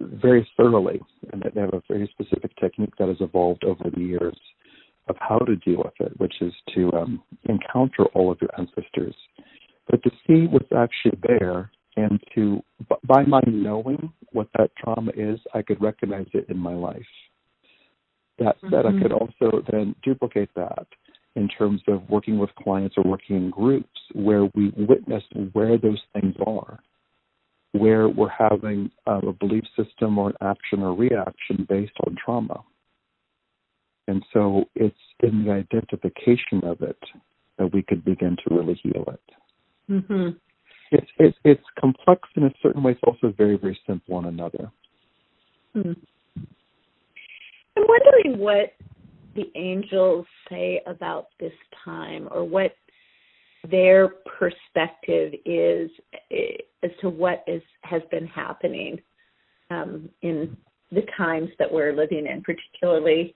very 0.00 0.48
thoroughly, 0.56 1.00
and 1.32 1.42
they 1.42 1.60
have 1.60 1.74
a 1.74 1.82
very 1.88 2.08
specific 2.12 2.54
technique 2.56 2.94
that 2.98 3.08
has 3.08 3.18
evolved 3.20 3.64
over 3.64 3.90
the 3.94 4.00
years 4.00 4.36
of 5.08 5.16
how 5.20 5.38
to 5.38 5.56
deal 5.56 5.78
with 5.78 5.92
it, 6.00 6.18
which 6.18 6.34
is 6.40 6.52
to 6.74 6.90
um, 6.94 7.22
encounter 7.48 8.04
all 8.14 8.32
of 8.32 8.38
your 8.40 8.50
ancestors, 8.58 9.14
but 9.90 10.02
to 10.02 10.10
see 10.26 10.46
what's 10.46 10.72
actually 10.74 11.18
there, 11.22 11.70
and 11.96 12.20
to 12.34 12.62
by 13.06 13.22
my 13.24 13.40
knowing 13.46 14.12
what 14.32 14.48
that 14.58 14.70
trauma 14.76 15.12
is, 15.16 15.38
I 15.54 15.62
could 15.62 15.80
recognize 15.80 16.26
it 16.32 16.46
in 16.48 16.58
my 16.58 16.74
life. 16.74 17.02
That 18.38 18.56
said, 18.62 18.84
mm-hmm. 18.84 18.98
I 18.98 19.02
could 19.02 19.12
also 19.12 19.62
then 19.70 19.94
duplicate 20.02 20.50
that 20.56 20.86
in 21.36 21.48
terms 21.48 21.82
of 21.88 22.08
working 22.08 22.38
with 22.38 22.50
clients 22.56 22.96
or 22.96 23.04
working 23.04 23.36
in 23.36 23.50
groups 23.50 24.00
where 24.12 24.44
we 24.54 24.72
witness 24.76 25.22
where 25.52 25.78
those 25.78 26.00
things 26.12 26.34
are, 26.46 26.80
where 27.72 28.08
we're 28.08 28.28
having 28.28 28.90
uh, 29.06 29.20
a 29.26 29.32
belief 29.32 29.64
system 29.76 30.18
or 30.18 30.30
an 30.30 30.36
action 30.40 30.82
or 30.82 30.94
reaction 30.94 31.66
based 31.68 31.92
on 32.06 32.16
trauma. 32.22 32.62
And 34.06 34.24
so 34.32 34.64
it's 34.74 34.96
in 35.20 35.44
the 35.44 35.52
identification 35.52 36.62
of 36.64 36.82
it 36.82 36.98
that 37.58 37.72
we 37.72 37.82
could 37.82 38.04
begin 38.04 38.36
to 38.46 38.54
really 38.54 38.78
heal 38.82 39.04
it. 39.08 39.90
Mm-hmm. 39.90 40.30
It's, 40.94 41.10
it's, 41.18 41.38
it's 41.44 41.64
complex 41.80 42.22
in 42.36 42.44
a 42.44 42.52
certain 42.62 42.82
way. 42.82 42.92
It's 42.92 43.00
also 43.04 43.34
very, 43.36 43.56
very 43.56 43.78
simple 43.86 44.18
in 44.20 44.26
another. 44.26 44.70
Hmm. 45.72 45.92
I'm 47.76 47.84
wondering 47.88 48.38
what 48.38 48.74
the 49.34 49.50
angels 49.56 50.26
say 50.48 50.80
about 50.86 51.28
this 51.40 51.52
time 51.84 52.28
or 52.30 52.44
what 52.44 52.76
their 53.68 54.08
perspective 54.38 55.34
is 55.44 55.90
eh, 56.30 56.58
as 56.82 56.90
to 57.00 57.08
what 57.08 57.42
is 57.46 57.62
has 57.82 58.02
been 58.10 58.26
happening 58.26 59.00
um, 59.70 60.08
in 60.22 60.56
the 60.92 61.02
times 61.16 61.48
that 61.58 61.72
we're 61.72 61.96
living 61.96 62.26
in, 62.26 62.42
particularly 62.42 63.34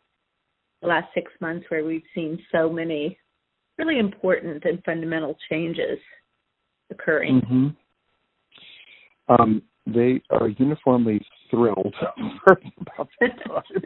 the 0.83 0.87
last 0.87 1.09
six 1.15 1.33
months 1.41 1.67
where 1.71 1.85
we've 1.85 2.03
seen 2.15 2.39
so 2.53 2.71
many 2.71 3.19
really 3.79 3.99
important 3.99 4.65
and 4.65 4.83
fundamental 4.85 5.37
changes 5.51 5.99
occurring. 6.91 7.41
Mm-hmm. 7.41 7.69
Um, 9.33 9.63
they 9.87 10.21
are 10.31 10.49
uniformly 10.49 11.21
thrilled 11.51 11.95
about 12.47 13.09
the 13.21 13.29
time. 13.47 13.83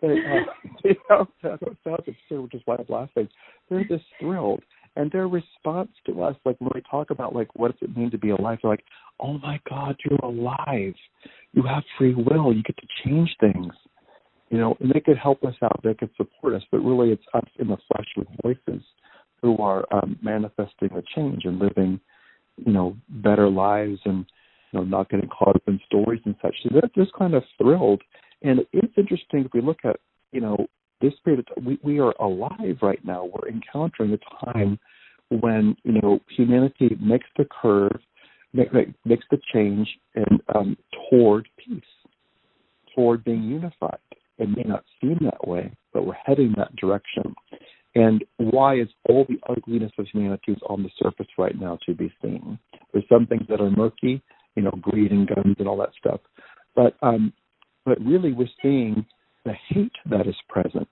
they, 0.00 0.08
uh, 0.08 0.70
you 0.84 0.94
know, 1.08 1.26
that 1.42 1.58
sounds 1.84 2.04
absurd, 2.06 2.42
which 2.42 2.54
is 2.54 2.62
why 2.64 2.76
I'm 2.76 2.86
laughing. 2.88 3.28
They're 3.68 3.84
just 3.84 4.04
thrilled. 4.20 4.62
And 4.96 5.10
their 5.12 5.28
response 5.28 5.90
to 6.06 6.22
us, 6.22 6.36
like 6.44 6.56
when 6.58 6.70
we 6.74 6.82
talk 6.90 7.10
about 7.10 7.34
like 7.34 7.48
what 7.54 7.72
does 7.72 7.88
it 7.88 7.96
mean 7.96 8.10
to 8.10 8.18
be 8.18 8.30
alive, 8.30 8.58
they're 8.62 8.70
like, 8.70 8.84
Oh 9.20 9.38
my 9.38 9.60
God, 9.68 9.96
you're 10.04 10.18
alive. 10.18 10.94
You 11.52 11.62
have 11.62 11.84
free 11.96 12.14
will. 12.14 12.52
You 12.52 12.62
get 12.62 12.76
to 12.78 12.86
change 13.04 13.30
things. 13.40 13.72
You 14.50 14.58
know, 14.58 14.76
and 14.80 14.90
they 14.90 15.00
could 15.00 15.16
help 15.16 15.44
us 15.44 15.54
out, 15.62 15.80
they 15.84 15.94
could 15.94 16.10
support 16.16 16.54
us, 16.54 16.62
but 16.72 16.78
really 16.78 17.12
it's 17.12 17.22
us 17.34 17.48
in 17.60 17.68
the 17.68 17.76
flesh 17.86 18.08
with 18.16 18.26
voices 18.42 18.82
who 19.40 19.56
are 19.58 19.86
um, 19.92 20.18
manifesting 20.22 20.88
the 20.92 21.04
change 21.14 21.44
and 21.44 21.60
living, 21.60 22.00
you 22.64 22.72
know, 22.72 22.96
better 23.08 23.48
lives 23.48 24.00
and 24.04 24.26
you 24.72 24.78
know, 24.78 24.84
not 24.84 25.10
getting 25.10 25.28
caught 25.28 25.56
up 25.56 25.62
in 25.66 25.80
stories 25.86 26.20
and 26.24 26.34
such. 26.42 26.54
So 26.62 26.70
they're 26.72 27.04
just 27.04 27.16
kind 27.16 27.34
of 27.34 27.42
thrilled. 27.58 28.02
And 28.42 28.60
it's 28.72 28.92
interesting 28.96 29.44
if 29.44 29.52
we 29.52 29.60
look 29.60 29.78
at, 29.84 29.96
you 30.32 30.40
know, 30.40 30.66
this 31.00 31.12
period 31.24 31.40
of 31.40 31.54
time, 31.54 31.64
we, 31.64 31.78
we 31.82 32.00
are 32.00 32.14
alive 32.20 32.78
right 32.82 33.04
now. 33.04 33.24
We're 33.24 33.48
encountering 33.48 34.12
a 34.12 34.44
time 34.52 34.78
when, 35.30 35.76
you 35.84 36.00
know, 36.00 36.20
humanity 36.36 36.96
makes 37.00 37.26
the 37.36 37.46
curve, 37.62 37.98
make, 38.52 38.72
make, 38.72 38.88
makes 39.04 39.24
the 39.30 39.38
change 39.52 39.88
and 40.14 40.40
um, 40.54 40.76
toward 41.10 41.48
peace, 41.56 41.82
toward 42.94 43.24
being 43.24 43.42
unified. 43.44 43.98
It 44.38 44.48
may 44.48 44.62
not 44.62 44.84
seem 45.00 45.18
that 45.22 45.46
way, 45.46 45.72
but 45.92 46.06
we're 46.06 46.14
heading 46.14 46.54
that 46.56 46.74
direction. 46.76 47.34
And 47.94 48.24
why 48.36 48.78
is 48.78 48.88
all 49.08 49.26
the 49.28 49.40
ugliness 49.48 49.90
of 49.98 50.06
humanity 50.06 50.52
is 50.52 50.58
on 50.68 50.82
the 50.82 50.90
surface 51.02 51.26
right 51.36 51.58
now 51.58 51.78
to 51.86 51.94
be 51.94 52.12
seen? 52.22 52.58
There's 52.92 53.04
some 53.08 53.26
things 53.26 53.46
that 53.48 53.60
are 53.60 53.70
murky, 53.70 54.22
you 54.54 54.62
know, 54.62 54.70
greed 54.80 55.10
and 55.10 55.26
guns 55.26 55.56
and 55.58 55.66
all 55.66 55.78
that 55.78 55.90
stuff. 55.98 56.20
But 56.76 56.96
um, 57.02 57.32
but 57.84 58.00
really, 58.00 58.32
we're 58.32 58.46
seeing 58.62 59.04
the 59.44 59.54
hate 59.68 59.92
that 60.08 60.28
is 60.28 60.36
present, 60.48 60.88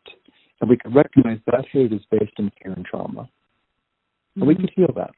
and 0.60 0.68
we 0.68 0.76
can 0.76 0.92
recognize 0.92 1.38
that 1.46 1.66
hate 1.70 1.92
is 1.92 2.00
based 2.10 2.32
in 2.38 2.50
fear 2.62 2.72
and 2.72 2.84
trauma, 2.84 3.22
mm-hmm. 3.22 4.40
and 4.40 4.48
we 4.48 4.54
mm-hmm. 4.54 4.64
can 4.64 4.74
heal 4.74 4.92
that. 4.96 5.10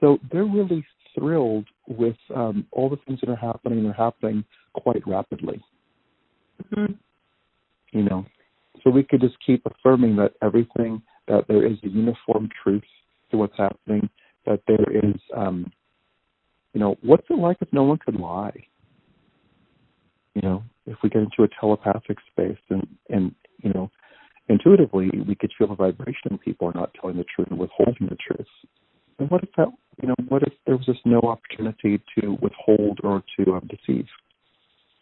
So 0.00 0.18
they're 0.32 0.44
really 0.44 0.86
thrilled 1.18 1.66
with 1.86 2.16
um, 2.34 2.66
all 2.72 2.88
the 2.88 2.98
things 3.06 3.20
that 3.20 3.30
are 3.30 3.36
happening. 3.36 3.78
And 3.78 3.86
they're 3.86 3.92
happening 3.94 4.44
quite 4.74 5.02
rapidly. 5.06 5.60
Mm-hmm. 6.64 6.92
You 7.92 8.02
know, 8.04 8.26
so 8.86 8.90
we 8.92 9.02
could 9.02 9.20
just 9.20 9.34
keep 9.44 9.66
affirming 9.66 10.14
that 10.16 10.34
everything 10.40 11.02
that 11.26 11.46
there 11.48 11.66
is 11.66 11.76
a 11.82 11.88
uniform 11.88 12.48
truth 12.62 12.84
to 13.32 13.36
what's 13.36 13.56
happening, 13.58 14.08
that 14.46 14.60
there 14.68 14.86
is 14.92 15.20
um, 15.36 15.72
you 16.72 16.78
know, 16.78 16.96
what's 17.02 17.26
it 17.28 17.38
like 17.38 17.56
if 17.60 17.72
no 17.72 17.82
one 17.82 17.98
could 17.98 18.14
lie? 18.14 18.54
You 20.34 20.42
know, 20.42 20.62
if 20.86 20.98
we 21.02 21.08
get 21.08 21.22
into 21.22 21.42
a 21.42 21.48
telepathic 21.60 22.18
space 22.30 22.58
and 22.70 22.86
and 23.08 23.34
you 23.64 23.72
know, 23.72 23.90
intuitively 24.48 25.10
we 25.26 25.34
could 25.34 25.52
feel 25.58 25.66
the 25.66 25.74
vibration 25.74 26.38
people 26.44 26.68
are 26.68 26.78
not 26.78 26.94
telling 27.00 27.16
the 27.16 27.24
truth 27.34 27.48
and 27.50 27.58
withholding 27.58 28.06
the 28.08 28.16
truth. 28.16 28.46
And 29.18 29.28
what 29.30 29.42
if 29.42 29.48
that 29.56 29.66
you 30.00 30.08
know, 30.08 30.14
what 30.28 30.42
if 30.42 30.52
there 30.64 30.76
was 30.76 30.86
just 30.86 31.04
no 31.04 31.20
opportunity 31.22 32.00
to 32.20 32.36
withhold 32.40 33.00
or 33.02 33.24
to 33.36 33.54
um, 33.54 33.68
deceive? 33.68 34.06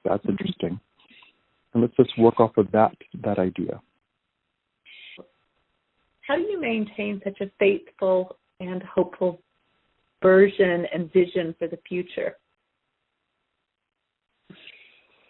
That's 0.04 0.22
mm-hmm. 0.22 0.30
interesting. 0.30 0.80
And 1.74 1.82
let's 1.82 1.96
just 1.96 2.16
work 2.18 2.40
off 2.40 2.56
of 2.56 2.70
that 2.72 2.96
that 3.22 3.38
idea. 3.38 3.80
How 6.26 6.36
do 6.36 6.42
you 6.42 6.60
maintain 6.60 7.20
such 7.22 7.40
a 7.40 7.50
faithful 7.58 8.36
and 8.60 8.82
hopeful 8.82 9.42
version 10.22 10.86
and 10.92 11.12
vision 11.12 11.54
for 11.58 11.68
the 11.68 11.78
future? 11.86 12.36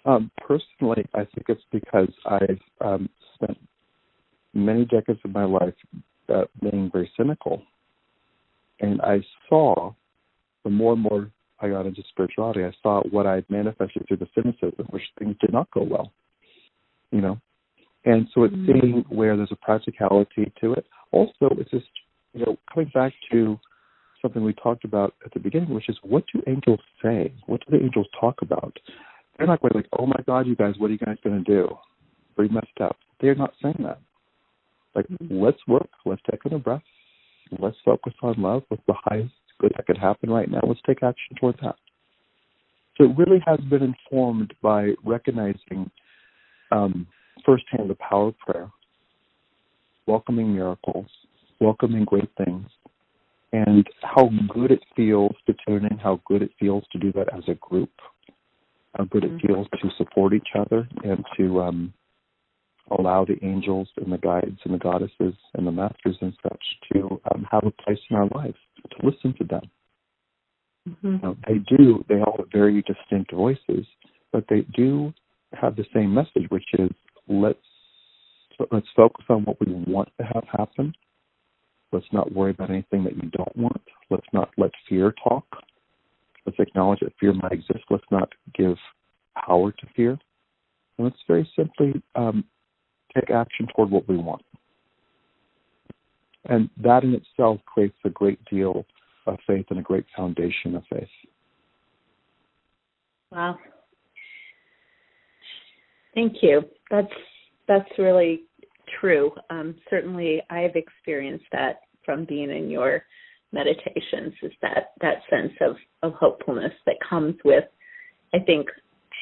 Um, 0.04 0.30
personally, 0.36 1.06
I 1.14 1.24
think 1.24 1.46
it's 1.48 1.62
because 1.72 2.12
I've 2.26 2.60
um, 2.80 3.08
spent 3.34 3.58
many 4.52 4.84
decades 4.84 5.18
of 5.24 5.32
my 5.32 5.44
life 5.44 5.74
uh, 6.28 6.44
being 6.60 6.90
very 6.92 7.10
cynical, 7.16 7.62
and 8.80 9.00
I 9.00 9.20
saw 9.48 9.94
the 10.62 10.70
more 10.70 10.92
and 10.92 11.02
more 11.02 11.30
I 11.60 11.68
got 11.68 11.86
into 11.86 12.02
spirituality, 12.10 12.64
I 12.64 12.72
saw 12.82 13.02
what 13.10 13.26
I 13.26 13.42
manifested 13.48 14.06
through 14.06 14.18
the 14.18 14.28
cynicism, 14.34 14.86
which 14.90 15.02
things 15.18 15.36
did 15.40 15.52
not 15.52 15.70
go 15.70 15.82
well. 15.82 16.12
You 17.14 17.20
know, 17.20 17.40
and 18.04 18.26
so 18.34 18.44
it's 18.44 18.54
mm-hmm. 18.54 18.80
seeing 18.80 19.04
where 19.08 19.36
there's 19.36 19.52
a 19.52 19.56
practicality 19.56 20.52
to 20.60 20.72
it. 20.74 20.84
Also, 21.12 21.48
it's 21.52 21.70
just 21.70 21.86
you 22.32 22.44
know 22.44 22.56
coming 22.72 22.90
back 22.92 23.12
to 23.30 23.58
something 24.24 24.42
we 24.42 24.54
talked 24.54 24.84
about 24.84 25.14
at 25.24 25.32
the 25.32 25.40
beginning, 25.40 25.72
which 25.74 25.88
is 25.88 25.96
what 26.02 26.24
do 26.32 26.42
angels 26.46 26.80
say? 27.02 27.32
What 27.46 27.60
do 27.60 27.76
the 27.76 27.84
angels 27.84 28.06
talk 28.18 28.42
about? 28.42 28.76
They're 29.36 29.46
not 29.46 29.60
going 29.60 29.72
like, 29.74 29.88
oh 29.98 30.06
my 30.06 30.20
God, 30.26 30.46
you 30.46 30.56
guys, 30.56 30.74
what 30.78 30.88
are 30.88 30.92
you 30.92 30.98
guys 30.98 31.16
going 31.22 31.44
to 31.44 31.50
do? 31.50 31.68
Pretty 32.36 32.52
messed 32.52 32.80
up. 32.80 32.96
They're 33.20 33.34
not 33.34 33.52
saying 33.62 33.80
that. 33.80 34.00
Like, 34.94 35.06
mm-hmm. 35.08 35.42
let's 35.42 35.58
work. 35.66 35.88
Let's 36.06 36.22
take 36.30 36.40
in 36.46 36.54
a 36.54 36.58
breath. 36.58 36.82
Let's 37.58 37.76
focus 37.84 38.14
on 38.22 38.40
love. 38.40 38.62
What's 38.68 38.82
the 38.86 38.94
highest 39.04 39.34
good 39.60 39.72
that 39.76 39.86
could 39.86 39.98
happen 39.98 40.30
right 40.30 40.50
now? 40.50 40.60
Let's 40.66 40.80
take 40.86 41.02
action 41.02 41.36
towards 41.38 41.58
that. 41.62 41.76
So 42.96 43.04
it 43.04 43.18
really 43.18 43.42
has 43.46 43.58
been 43.68 43.82
informed 43.82 44.54
by 44.62 44.90
recognizing 45.04 45.90
um, 46.74 47.06
firsthand 47.44 47.88
the 47.88 47.94
power 47.96 48.28
of 48.28 48.38
prayer, 48.38 48.70
welcoming 50.06 50.54
miracles, 50.54 51.06
welcoming 51.60 52.04
great 52.04 52.30
things, 52.44 52.66
and 53.52 53.86
how 54.02 54.28
good 54.52 54.70
it 54.72 54.82
feels 54.96 55.34
to 55.46 55.54
tune 55.66 55.86
in, 55.86 55.98
how 55.98 56.20
good 56.26 56.42
it 56.42 56.50
feels 56.58 56.84
to 56.92 56.98
do 56.98 57.12
that 57.12 57.28
as 57.36 57.44
a 57.48 57.54
group, 57.54 57.92
how 58.96 59.04
good 59.04 59.22
mm-hmm. 59.22 59.36
it 59.36 59.46
feels 59.46 59.66
to 59.80 59.88
support 59.96 60.32
each 60.32 60.48
other 60.58 60.88
and 61.04 61.24
to 61.36 61.60
um, 61.60 61.92
allow 62.98 63.24
the 63.24 63.38
angels 63.44 63.88
and 63.96 64.12
the 64.12 64.18
guides 64.18 64.58
and 64.64 64.74
the 64.74 64.78
goddesses 64.78 65.34
and 65.54 65.66
the 65.66 65.72
masters 65.72 66.16
and 66.20 66.34
such 66.42 66.62
to 66.92 67.20
um, 67.32 67.46
have 67.50 67.64
a 67.64 67.70
place 67.82 67.98
in 68.10 68.16
our 68.16 68.28
lives, 68.34 68.58
to 68.90 69.06
listen 69.06 69.34
to 69.38 69.44
them. 69.44 69.62
Mm-hmm. 70.88 71.16
Now, 71.22 71.36
they 71.46 71.58
do, 71.76 72.04
they 72.08 72.16
all 72.16 72.36
have 72.38 72.48
very 72.52 72.82
distinct 72.82 73.32
voices, 73.32 73.86
but 74.32 74.44
they 74.50 74.66
do 74.76 75.14
have 75.60 75.76
the 75.76 75.86
same 75.94 76.12
message, 76.12 76.48
which 76.48 76.66
is 76.78 76.90
let's 77.28 77.58
let's 78.70 78.86
focus 78.94 79.24
on 79.28 79.44
what 79.44 79.58
we 79.60 79.72
want 79.72 80.08
to 80.18 80.24
have 80.24 80.44
happen. 80.50 80.92
Let's 81.92 82.06
not 82.12 82.32
worry 82.32 82.50
about 82.50 82.70
anything 82.70 83.04
that 83.04 83.14
you 83.14 83.30
don't 83.30 83.56
want. 83.56 83.82
Let's 84.10 84.26
not 84.32 84.50
let 84.56 84.70
fear 84.88 85.14
talk. 85.22 85.46
Let's 86.46 86.58
acknowledge 86.58 87.00
that 87.00 87.12
fear 87.18 87.32
might 87.32 87.52
exist. 87.52 87.84
Let's 87.88 88.04
not 88.10 88.30
give 88.54 88.76
power 89.46 89.72
to 89.72 89.86
fear. 89.94 90.18
And 90.98 91.06
let's 91.06 91.16
very 91.26 91.48
simply 91.56 92.02
um, 92.14 92.44
take 93.14 93.30
action 93.30 93.68
toward 93.74 93.90
what 93.90 94.08
we 94.08 94.16
want. 94.16 94.42
And 96.46 96.68
that 96.76 97.04
in 97.04 97.14
itself 97.14 97.60
creates 97.64 97.96
a 98.04 98.10
great 98.10 98.44
deal 98.44 98.84
of 99.26 99.38
faith 99.46 99.66
and 99.70 99.78
a 99.78 99.82
great 99.82 100.04
foundation 100.16 100.74
of 100.76 100.82
faith. 100.90 101.08
Wow. 103.30 103.58
Thank 106.14 106.36
you. 106.42 106.62
That's 106.90 107.12
that's 107.66 107.88
really 107.98 108.42
true. 109.00 109.32
Um, 109.50 109.74
certainly, 109.90 110.42
I 110.50 110.60
have 110.60 110.76
experienced 110.76 111.46
that 111.52 111.80
from 112.04 112.24
being 112.24 112.50
in 112.50 112.70
your 112.70 113.04
meditations. 113.52 114.34
Is 114.42 114.52
that 114.62 114.92
that 115.00 115.22
sense 115.30 115.52
of 115.60 115.76
of 116.02 116.14
hopefulness 116.14 116.72
that 116.86 116.96
comes 117.08 117.34
with, 117.44 117.64
I 118.34 118.38
think, 118.40 118.68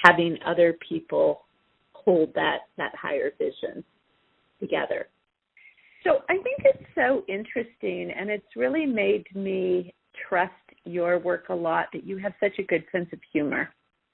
having 0.05 0.39
other 0.45 0.77
people 0.87 1.43
hold 1.93 2.35
that 2.35 2.59
that 2.77 2.93
higher 3.01 3.31
vision 3.39 3.85
together. 4.61 5.09
So 6.05 6.23
I 6.29 6.35
think 6.35 6.59
it's 6.65 6.85
so 6.95 7.25
interesting, 7.29 8.11
and 8.11 8.29
it's 8.29 8.57
really 8.57 8.87
made 8.87 9.25
me 9.35 9.95
trust 10.29 10.53
your 10.85 11.19
work 11.19 11.49
a 11.49 11.55
lot 11.55 11.87
that 11.93 12.05
you 12.05 12.19
have 12.19 12.33
such 12.41 12.59
a 12.59 12.63
good 12.63 12.85
sense 12.91 13.09
of 13.13 13.21
humor. 13.33 13.69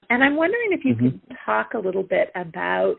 And 0.09 0.23
I'm 0.23 0.35
wondering 0.35 0.69
if 0.71 0.83
you 0.83 0.95
mm-hmm. 0.95 1.09
could 1.09 1.37
talk 1.45 1.73
a 1.73 1.79
little 1.79 2.03
bit 2.03 2.31
about 2.35 2.97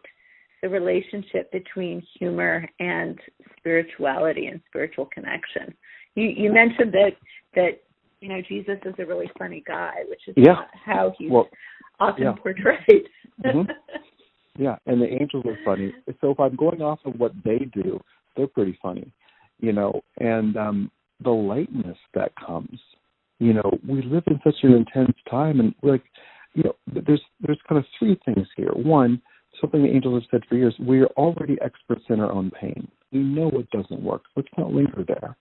the 0.63 0.69
relationship 0.69 1.51
between 1.53 2.03
humor 2.19 2.69
and 2.79 3.19
spirituality 3.59 4.47
and 4.47 4.61
spiritual 4.69 5.07
connection. 5.07 5.75
You 6.15 6.25
you 6.25 6.53
mentioned 6.53 6.93
that 6.93 7.13
that 7.55 7.81
you 8.21 8.29
know 8.29 8.41
Jesus 8.47 8.79
is 8.85 8.95
a 8.99 9.07
really 9.07 9.31
funny 9.39 9.63
guy, 9.67 9.95
which 10.09 10.21
is 10.29 10.35
yeah. 10.37 10.63
how 10.85 11.13
he's 11.19 11.31
well, 11.31 11.49
often 11.99 12.25
yeah. 12.25 12.33
portrayed. 12.33 13.09
mm-hmm. 13.45 13.71
Yeah, 14.59 14.77
and 14.85 15.01
the 15.01 15.07
angels 15.07 15.47
are 15.47 15.57
funny. 15.65 15.95
So 16.21 16.33
if 16.33 16.41
I'm 16.41 16.55
going 16.55 16.83
off 16.83 16.99
of 17.07 17.19
what 17.19 17.33
they 17.45 17.71
do, 17.73 17.99
they're 18.37 18.49
pretty 18.49 18.79
funny, 18.83 19.11
you 19.59 19.73
know. 19.73 20.03
And 20.19 20.57
um 20.57 20.91
the 21.23 21.31
lightness 21.31 21.97
that 22.15 22.33
comes, 22.35 22.79
you 23.39 23.55
know, 23.55 23.79
we 23.89 24.03
live 24.03 24.25
in 24.27 24.41
such 24.45 24.57
an 24.63 24.73
intense 24.73 25.17
time, 25.31 25.61
and 25.61 25.75
like, 25.83 26.03
you 26.55 26.65
know, 26.65 26.75
there's 26.87 27.23
there's 27.41 27.61
kind 27.69 27.79
of 27.79 27.85
three 27.99 28.19
things 28.25 28.47
here. 28.57 28.71
One, 28.73 29.21
something 29.61 29.83
the 29.83 29.89
angels 29.89 30.23
have 30.23 30.41
said 30.41 30.49
for 30.49 30.57
years: 30.57 30.75
we 30.81 31.01
are 31.01 31.11
already 31.17 31.57
experts 31.63 32.05
in 32.09 32.21
our 32.21 32.33
own 32.33 32.51
pain. 32.51 32.89
We 33.13 33.21
know 33.21 33.49
what 33.49 33.71
doesn't 33.71 34.03
work. 34.03 34.23
Let's 34.37 34.49
not 34.57 34.73
linger 34.73 35.05
there. 35.07 35.37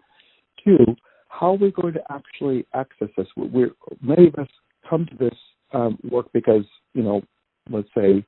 Two, 0.63 0.95
how 1.30 1.52
are 1.52 1.58
we 1.58 1.72
going 1.72 1.93
to 1.93 2.04
actually 2.12 2.65
access 2.74 3.10
this? 3.17 3.28
We're 3.36 3.72
many 4.02 4.28
of 4.28 4.36
us 4.36 4.50
come 4.89 5.06
to 5.06 5.15
this 5.15 5.38
um, 5.74 5.98
work 6.10 6.28
because 6.34 6.65
you 6.93 7.04
know, 7.04 7.22
let's 7.69 7.89
say 7.95 8.26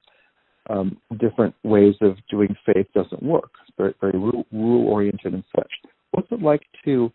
um, 0.69 0.97
different 1.19 1.55
ways 1.63 1.95
of 2.01 2.17
doing 2.29 2.55
faith 2.65 2.87
doesn't 2.93 3.23
work. 3.23 3.51
It's 3.67 3.75
very, 3.77 3.93
very 3.99 4.17
rule 4.17 4.87
oriented 4.87 5.33
and 5.33 5.43
such. 5.55 5.71
What's 6.11 6.31
it 6.31 6.41
like 6.41 6.61
to 6.85 7.11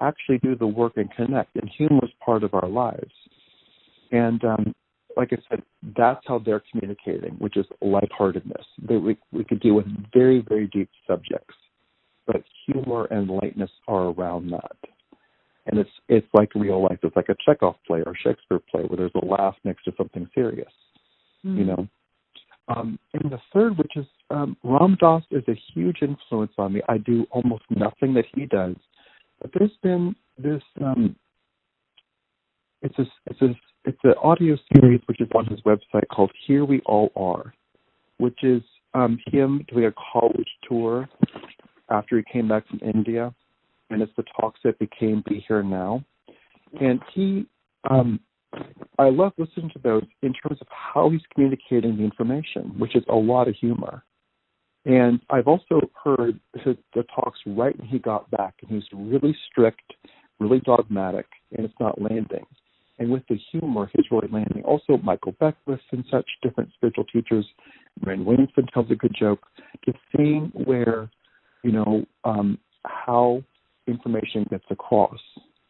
actually 0.00 0.38
do 0.38 0.54
the 0.54 0.66
work 0.66 0.94
and 0.96 1.10
connect? 1.14 1.56
And 1.56 1.70
humor 1.76 2.00
is 2.04 2.10
part 2.24 2.44
of 2.44 2.54
our 2.54 2.68
lives. 2.68 3.12
And 4.12 4.44
um, 4.44 4.74
like 5.16 5.32
I 5.32 5.38
said, 5.48 5.62
that's 5.96 6.20
how 6.26 6.38
they're 6.38 6.62
communicating, 6.70 7.32
which 7.38 7.56
is 7.56 7.66
lightheartedness. 7.80 8.64
They, 8.82 8.96
we, 8.96 9.18
we 9.32 9.44
could 9.44 9.60
deal 9.60 9.74
with 9.74 9.86
very, 10.12 10.44
very 10.46 10.66
deep 10.68 10.90
subjects, 11.06 11.54
but 12.26 12.42
humor 12.66 13.06
and 13.06 13.28
lightness 13.28 13.70
are 13.88 14.10
around 14.10 14.50
that. 14.50 14.76
And 15.66 15.78
it's 15.78 15.90
it's 16.08 16.26
like 16.32 16.54
real 16.54 16.82
life. 16.82 16.98
It's 17.02 17.14
like 17.14 17.28
a 17.28 17.36
Chekhov 17.44 17.76
play 17.86 18.02
or 18.04 18.14
Shakespeare 18.16 18.60
play 18.70 18.82
where 18.82 18.96
there's 18.96 19.22
a 19.22 19.24
laugh 19.24 19.54
next 19.62 19.84
to 19.84 19.92
something 19.96 20.28
serious. 20.34 20.72
Mm. 21.44 21.58
You 21.58 21.64
know, 21.64 21.88
um, 22.68 22.98
and 23.14 23.30
the 23.30 23.38
third, 23.52 23.76
which 23.78 23.96
is 23.96 24.06
um, 24.30 24.56
Ram 24.62 24.96
Dass, 25.00 25.22
is 25.30 25.44
a 25.48 25.60
huge 25.74 25.98
influence 26.02 26.52
on 26.58 26.72
me. 26.72 26.82
I 26.88 26.98
do 26.98 27.26
almost 27.30 27.64
nothing 27.68 28.14
that 28.14 28.26
he 28.34 28.46
does, 28.46 28.76
but 29.40 29.50
there's 29.56 29.76
been 29.82 30.14
this. 30.38 30.62
Um, 30.82 31.16
it's 32.82 32.98
a 32.98 33.04
it's 33.26 33.42
a 33.42 33.54
it's 33.84 33.98
an 34.04 34.14
audio 34.22 34.56
series 34.72 35.00
which 35.06 35.20
is 35.20 35.28
on 35.34 35.46
his 35.46 35.60
website 35.60 36.06
called 36.12 36.32
"Here 36.46 36.64
We 36.64 36.80
All 36.86 37.10
Are," 37.16 37.54
which 38.18 38.42
is 38.42 38.62
um, 38.94 39.18
him 39.26 39.64
doing 39.72 39.86
a 39.86 39.94
college 40.12 40.48
tour 40.68 41.08
after 41.90 42.16
he 42.16 42.24
came 42.32 42.48
back 42.48 42.66
from 42.68 42.80
India, 42.82 43.34
and 43.90 44.02
it's 44.02 44.12
the 44.16 44.24
talks 44.38 44.60
that 44.64 44.78
became 44.78 45.22
"Be 45.28 45.44
Here 45.46 45.62
Now," 45.62 46.04
and 46.80 47.00
he 47.14 47.46
um, 47.88 48.20
I 48.98 49.10
love 49.10 49.32
listening 49.38 49.70
to 49.74 49.78
those 49.78 50.04
in 50.22 50.32
terms 50.34 50.60
of 50.60 50.66
how 50.70 51.10
he's 51.10 51.20
communicating 51.32 51.96
the 51.96 52.02
information, 52.02 52.74
which 52.78 52.96
is 52.96 53.04
a 53.08 53.14
lot 53.14 53.48
of 53.48 53.54
humor. 53.54 54.04
And 54.84 55.20
I've 55.28 55.46
also 55.46 55.80
heard 56.02 56.40
his, 56.54 56.76
the 56.94 57.04
talks 57.14 57.38
right 57.46 57.78
when 57.78 57.88
he 57.88 57.98
got 57.98 58.30
back, 58.30 58.54
and 58.62 58.70
he's 58.70 58.88
really 58.92 59.36
strict, 59.50 59.92
really 60.38 60.60
dogmatic, 60.60 61.26
and 61.52 61.64
it's 61.64 61.74
not 61.78 62.00
landing. 62.00 62.46
And 63.00 63.10
with 63.10 63.22
the 63.30 63.38
humor, 63.50 63.90
he's 63.94 64.04
really 64.10 64.28
landing. 64.30 64.62
Also, 64.62 64.98
Michael 65.02 65.34
Beckwith 65.40 65.80
and 65.90 66.04
such 66.10 66.28
different 66.42 66.70
spiritual 66.74 67.04
teachers. 67.04 67.46
Marianne 68.04 68.26
Williamson 68.26 68.66
tells 68.72 68.90
a 68.90 68.94
good 68.94 69.16
joke. 69.18 69.40
Just 69.86 69.96
seeing 70.14 70.52
where, 70.52 71.10
you 71.64 71.72
know, 71.72 72.04
um, 72.24 72.58
how 72.84 73.42
information 73.86 74.46
gets 74.50 74.64
across 74.70 75.18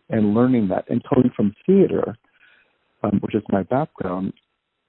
and 0.09 0.35
learning 0.35 0.69
that. 0.69 0.91
And 0.91 1.03
coming 1.09 1.31
from 1.37 1.55
theater, 1.65 2.17
um, 3.05 3.21
which 3.21 3.37
is 3.37 3.43
my 3.49 3.63
background, 3.63 4.33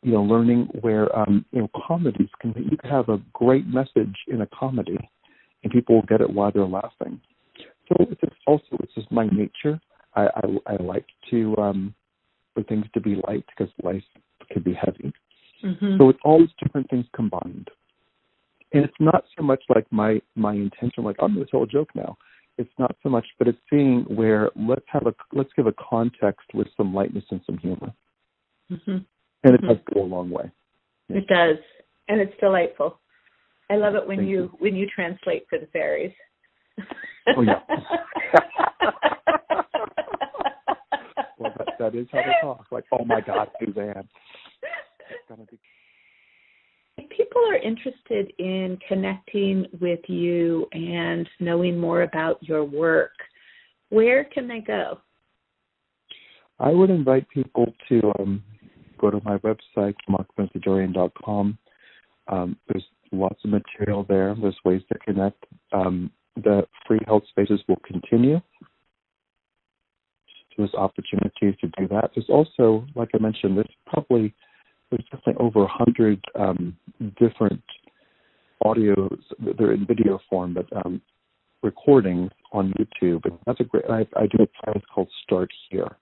you 0.01 0.11
know, 0.11 0.23
learning 0.23 0.67
where 0.81 1.15
um, 1.15 1.45
you 1.51 1.61
know 1.61 1.69
comedies 1.87 2.29
can 2.39 2.55
you 2.57 2.75
can 2.75 2.89
have 2.89 3.07
a 3.09 3.21
great 3.33 3.67
message 3.67 4.15
in 4.27 4.41
a 4.41 4.47
comedy, 4.47 4.97
and 5.63 5.71
people 5.71 5.93
will 5.93 6.05
get 6.07 6.21
it 6.21 6.29
while 6.33 6.51
they're 6.51 6.65
laughing. 6.65 7.21
So 7.87 8.07
it's 8.09 8.35
also 8.47 8.65
it's 8.79 8.95
just 8.95 9.11
my 9.11 9.27
nature. 9.27 9.79
I 10.15 10.23
I, 10.25 10.73
I 10.73 10.83
like 10.83 11.05
to 11.29 11.55
um, 11.57 11.93
for 12.53 12.63
things 12.63 12.85
to 12.93 13.01
be 13.01 13.15
light 13.27 13.45
because 13.47 13.73
life 13.83 14.03
can 14.51 14.63
be 14.63 14.73
heavy. 14.73 15.13
Mm-hmm. 15.63 15.97
So 15.99 16.09
it's 16.09 16.19
all 16.23 16.39
these 16.39 16.49
different 16.61 16.89
things 16.89 17.05
combined, 17.15 17.69
and 18.73 18.83
it's 18.83 18.93
not 18.99 19.25
so 19.37 19.43
much 19.43 19.63
like 19.69 19.85
my 19.91 20.21
my 20.35 20.53
intention, 20.53 21.03
like 21.03 21.17
I'm 21.19 21.35
going 21.35 21.45
to 21.45 21.51
tell 21.51 21.63
a 21.63 21.67
joke 21.67 21.89
now 21.95 22.17
it's 22.61 22.71
not 22.77 22.95
so 23.01 23.09
much, 23.09 23.25
but 23.37 23.47
it's 23.47 23.57
seeing 23.69 24.05
where 24.07 24.49
let's 24.55 24.85
have 24.87 25.07
a 25.07 25.13
let's 25.33 25.49
give 25.55 25.67
a 25.67 25.73
context 25.73 26.45
with 26.53 26.67
some 26.77 26.93
lightness 26.93 27.23
and 27.31 27.41
some 27.45 27.57
humor, 27.57 27.91
mm-hmm. 28.71 28.91
and 28.91 29.05
it 29.43 29.61
mm-hmm. 29.61 29.67
does 29.67 29.77
go 29.93 30.01
a 30.01 30.05
long 30.05 30.29
way. 30.29 30.51
It 31.09 31.27
does, 31.27 31.57
and 32.07 32.21
it's 32.21 32.33
delightful. 32.39 32.99
I 33.69 33.75
love 33.75 33.95
it 33.95 34.07
when 34.07 34.25
you, 34.25 34.25
you, 34.27 34.51
when 34.59 34.75
you 34.75 34.87
translate 34.93 35.45
for 35.49 35.59
the 35.59 35.67
fairies. 35.67 36.13
Oh 37.35 37.41
yeah. 37.41 37.59
that, 41.81 41.95
is 41.95 42.07
how 42.11 42.19
they 42.19 42.33
talk. 42.41 42.65
Like, 42.71 42.85
oh 42.91 43.03
my 43.05 43.21
God, 43.21 43.49
Suzanne. 43.59 44.07
Be... 45.29 45.59
If 46.97 47.09
people 47.09 47.41
are 47.49 47.57
interested 47.57 48.31
in 48.37 48.77
connecting 48.87 49.65
with 49.79 49.99
you 50.07 50.67
and 50.73 51.27
knowing 51.39 51.77
more 51.77 52.03
about 52.03 52.41
your 52.41 52.63
work, 52.63 53.11
where 53.89 54.23
can 54.25 54.47
they 54.47 54.59
go? 54.59 54.99
I 56.59 56.69
would 56.69 56.89
invite 56.89 57.27
people 57.29 57.73
to 57.89 58.11
um, 58.19 58.43
go 58.99 59.09
to 59.09 59.19
my 59.25 59.37
website, 59.39 59.95
markmezadourian.com. 60.07 61.57
Um, 62.27 62.57
there's 62.67 62.85
lots 63.11 63.39
of 63.43 63.49
material 63.49 64.05
there. 64.07 64.35
There's 64.39 64.57
ways 64.63 64.81
to 64.91 64.99
connect. 64.99 65.43
Um, 65.73 66.11
the 66.35 66.65
free 66.87 66.99
held 67.05 67.25
spaces 67.29 67.61
will 67.67 67.81
continue. 67.85 68.39
There's 70.57 70.73
opportunities 70.73 71.55
to 71.61 71.67
do 71.77 71.87
that. 71.89 72.11
There's 72.15 72.29
also, 72.29 72.85
like 72.95 73.09
I 73.13 73.19
mentioned, 73.19 73.57
there's 73.57 73.75
probably 73.85 74.33
there's 74.89 75.05
definitely 75.05 75.35
over 75.39 75.63
a 75.63 75.67
hundred 75.67 76.23
um, 76.37 76.75
different 77.19 77.63
audios. 78.63 79.19
They're 79.57 79.71
in 79.71 79.85
video 79.85 80.19
form, 80.29 80.53
but 80.53 80.67
um, 80.85 81.01
recordings 81.63 82.31
on 82.51 82.73
YouTube. 82.79 83.25
And 83.25 83.37
that's 83.45 83.59
a 83.59 83.63
great. 83.63 83.85
I, 83.89 84.05
I 84.15 84.27
do 84.27 84.43
a 84.43 84.65
place 84.65 84.83
called 84.93 85.09
Start 85.23 85.49
Here, 85.69 85.97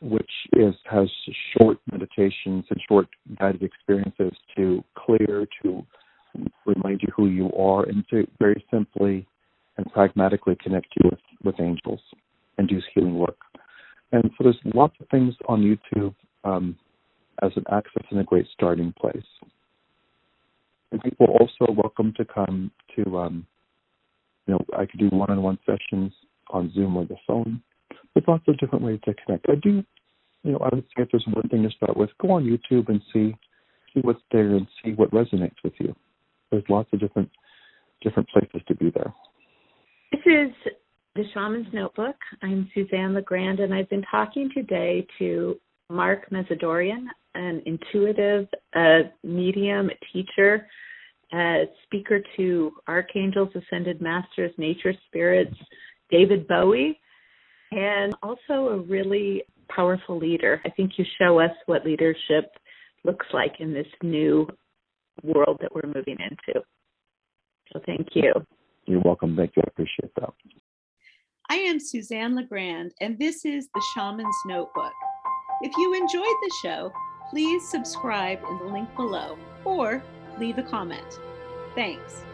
which 0.00 0.30
is 0.52 0.74
has 0.90 1.08
short 1.56 1.78
meditations 1.90 2.64
and 2.70 2.80
short 2.88 3.08
guided 3.38 3.62
experiences 3.62 4.32
to 4.56 4.84
clear, 4.94 5.46
to 5.62 5.84
remind 6.66 7.00
you 7.02 7.08
who 7.16 7.28
you 7.28 7.52
are, 7.54 7.84
and 7.84 8.04
to 8.10 8.26
very 8.38 8.64
simply 8.70 9.26
and 9.78 9.90
pragmatically 9.92 10.56
connect 10.62 10.88
you 11.02 11.10
with, 11.10 11.20
with 11.44 11.60
angels 11.60 12.00
and 12.58 12.68
do 12.68 12.80
healing 12.94 13.14
work. 13.14 13.38
And 14.12 14.30
so 14.36 14.44
there's 14.44 14.58
lots 14.74 14.94
of 15.00 15.08
things 15.08 15.34
on 15.48 15.62
YouTube 15.62 16.14
um, 16.44 16.76
as 17.42 17.50
an 17.56 17.64
access 17.72 18.04
and 18.10 18.20
a 18.20 18.24
great 18.24 18.46
starting 18.52 18.92
place. 19.00 19.24
And 20.90 21.02
people 21.02 21.26
are 21.26 21.40
also 21.40 21.72
welcome 21.72 22.12
to 22.18 22.24
come 22.24 22.70
to, 22.96 23.18
um, 23.18 23.46
you 24.46 24.54
know, 24.54 24.64
I 24.78 24.84
could 24.84 25.00
do 25.00 25.08
one-on-one 25.08 25.58
sessions 25.64 26.12
on 26.50 26.70
Zoom 26.74 26.96
or 26.96 27.06
the 27.06 27.16
phone. 27.26 27.62
There's 28.14 28.28
lots 28.28 28.44
of 28.46 28.58
different 28.58 28.84
ways 28.84 29.00
to 29.06 29.14
connect. 29.14 29.46
I 29.48 29.54
do, 29.54 29.82
you 30.42 30.52
know, 30.52 30.58
I 30.58 30.74
would 30.74 30.84
say 30.84 31.02
if 31.02 31.10
there's 31.10 31.26
one 31.32 31.48
thing 31.48 31.62
to 31.62 31.70
start 31.70 31.96
with, 31.96 32.10
go 32.20 32.32
on 32.32 32.44
YouTube 32.44 32.88
and 32.88 33.00
see 33.12 33.34
see 33.94 34.00
what's 34.00 34.20
there 34.30 34.54
and 34.54 34.66
see 34.82 34.92
what 34.92 35.10
resonates 35.10 35.56
with 35.62 35.74
you. 35.78 35.94
There's 36.50 36.64
lots 36.68 36.88
of 36.92 37.00
different 37.00 37.30
different 38.02 38.28
places 38.28 38.60
to 38.68 38.74
be 38.74 38.90
there. 38.90 39.12
This 40.10 40.20
is 40.26 40.72
the 41.14 41.24
Shaman's 41.34 41.72
Notebook. 41.74 42.16
I'm 42.42 42.70
Suzanne 42.74 43.14
LaGrande, 43.14 43.60
and 43.60 43.74
I've 43.74 43.88
been 43.90 44.04
talking 44.10 44.48
today 44.54 45.06
to 45.18 45.56
Mark 45.90 46.30
Mezadourian, 46.30 47.04
an 47.34 47.62
intuitive, 47.66 48.48
uh, 48.74 48.80
a 48.80 49.12
medium, 49.22 49.90
teacher, 50.10 50.66
a 51.34 51.64
speaker 51.84 52.20
to 52.36 52.72
archangels, 52.88 53.50
ascended 53.54 54.00
masters, 54.00 54.52
nature 54.56 54.94
spirits, 55.06 55.54
David 56.10 56.48
Bowie, 56.48 56.98
and 57.72 58.14
also 58.22 58.68
a 58.68 58.78
really 58.78 59.42
powerful 59.68 60.18
leader. 60.18 60.62
I 60.64 60.70
think 60.70 60.92
you 60.96 61.04
show 61.20 61.38
us 61.40 61.52
what 61.66 61.84
leadership 61.84 62.52
looks 63.04 63.26
like 63.34 63.56
in 63.60 63.74
this 63.74 63.86
new 64.02 64.48
world 65.22 65.58
that 65.60 65.74
we're 65.74 65.92
moving 65.92 66.16
into. 66.20 66.60
So 67.72 67.80
thank 67.84 68.08
you. 68.14 68.32
You're 68.86 69.02
welcome. 69.02 69.36
Thank 69.36 69.52
you. 69.56 69.62
I 69.62 69.68
appreciate 69.68 70.14
that. 70.18 70.30
I 71.52 71.56
am 71.56 71.78
Suzanne 71.78 72.34
LaGrande, 72.34 72.92
and 73.02 73.18
this 73.18 73.44
is 73.44 73.68
the 73.74 73.82
Shaman's 73.92 74.34
Notebook. 74.46 74.94
If 75.60 75.70
you 75.76 75.92
enjoyed 75.92 76.24
the 76.24 76.50
show, 76.62 76.90
please 77.28 77.68
subscribe 77.68 78.38
in 78.48 78.56
the 78.56 78.72
link 78.72 78.88
below 78.96 79.36
or 79.62 80.02
leave 80.38 80.56
a 80.56 80.62
comment. 80.62 81.20
Thanks. 81.74 82.24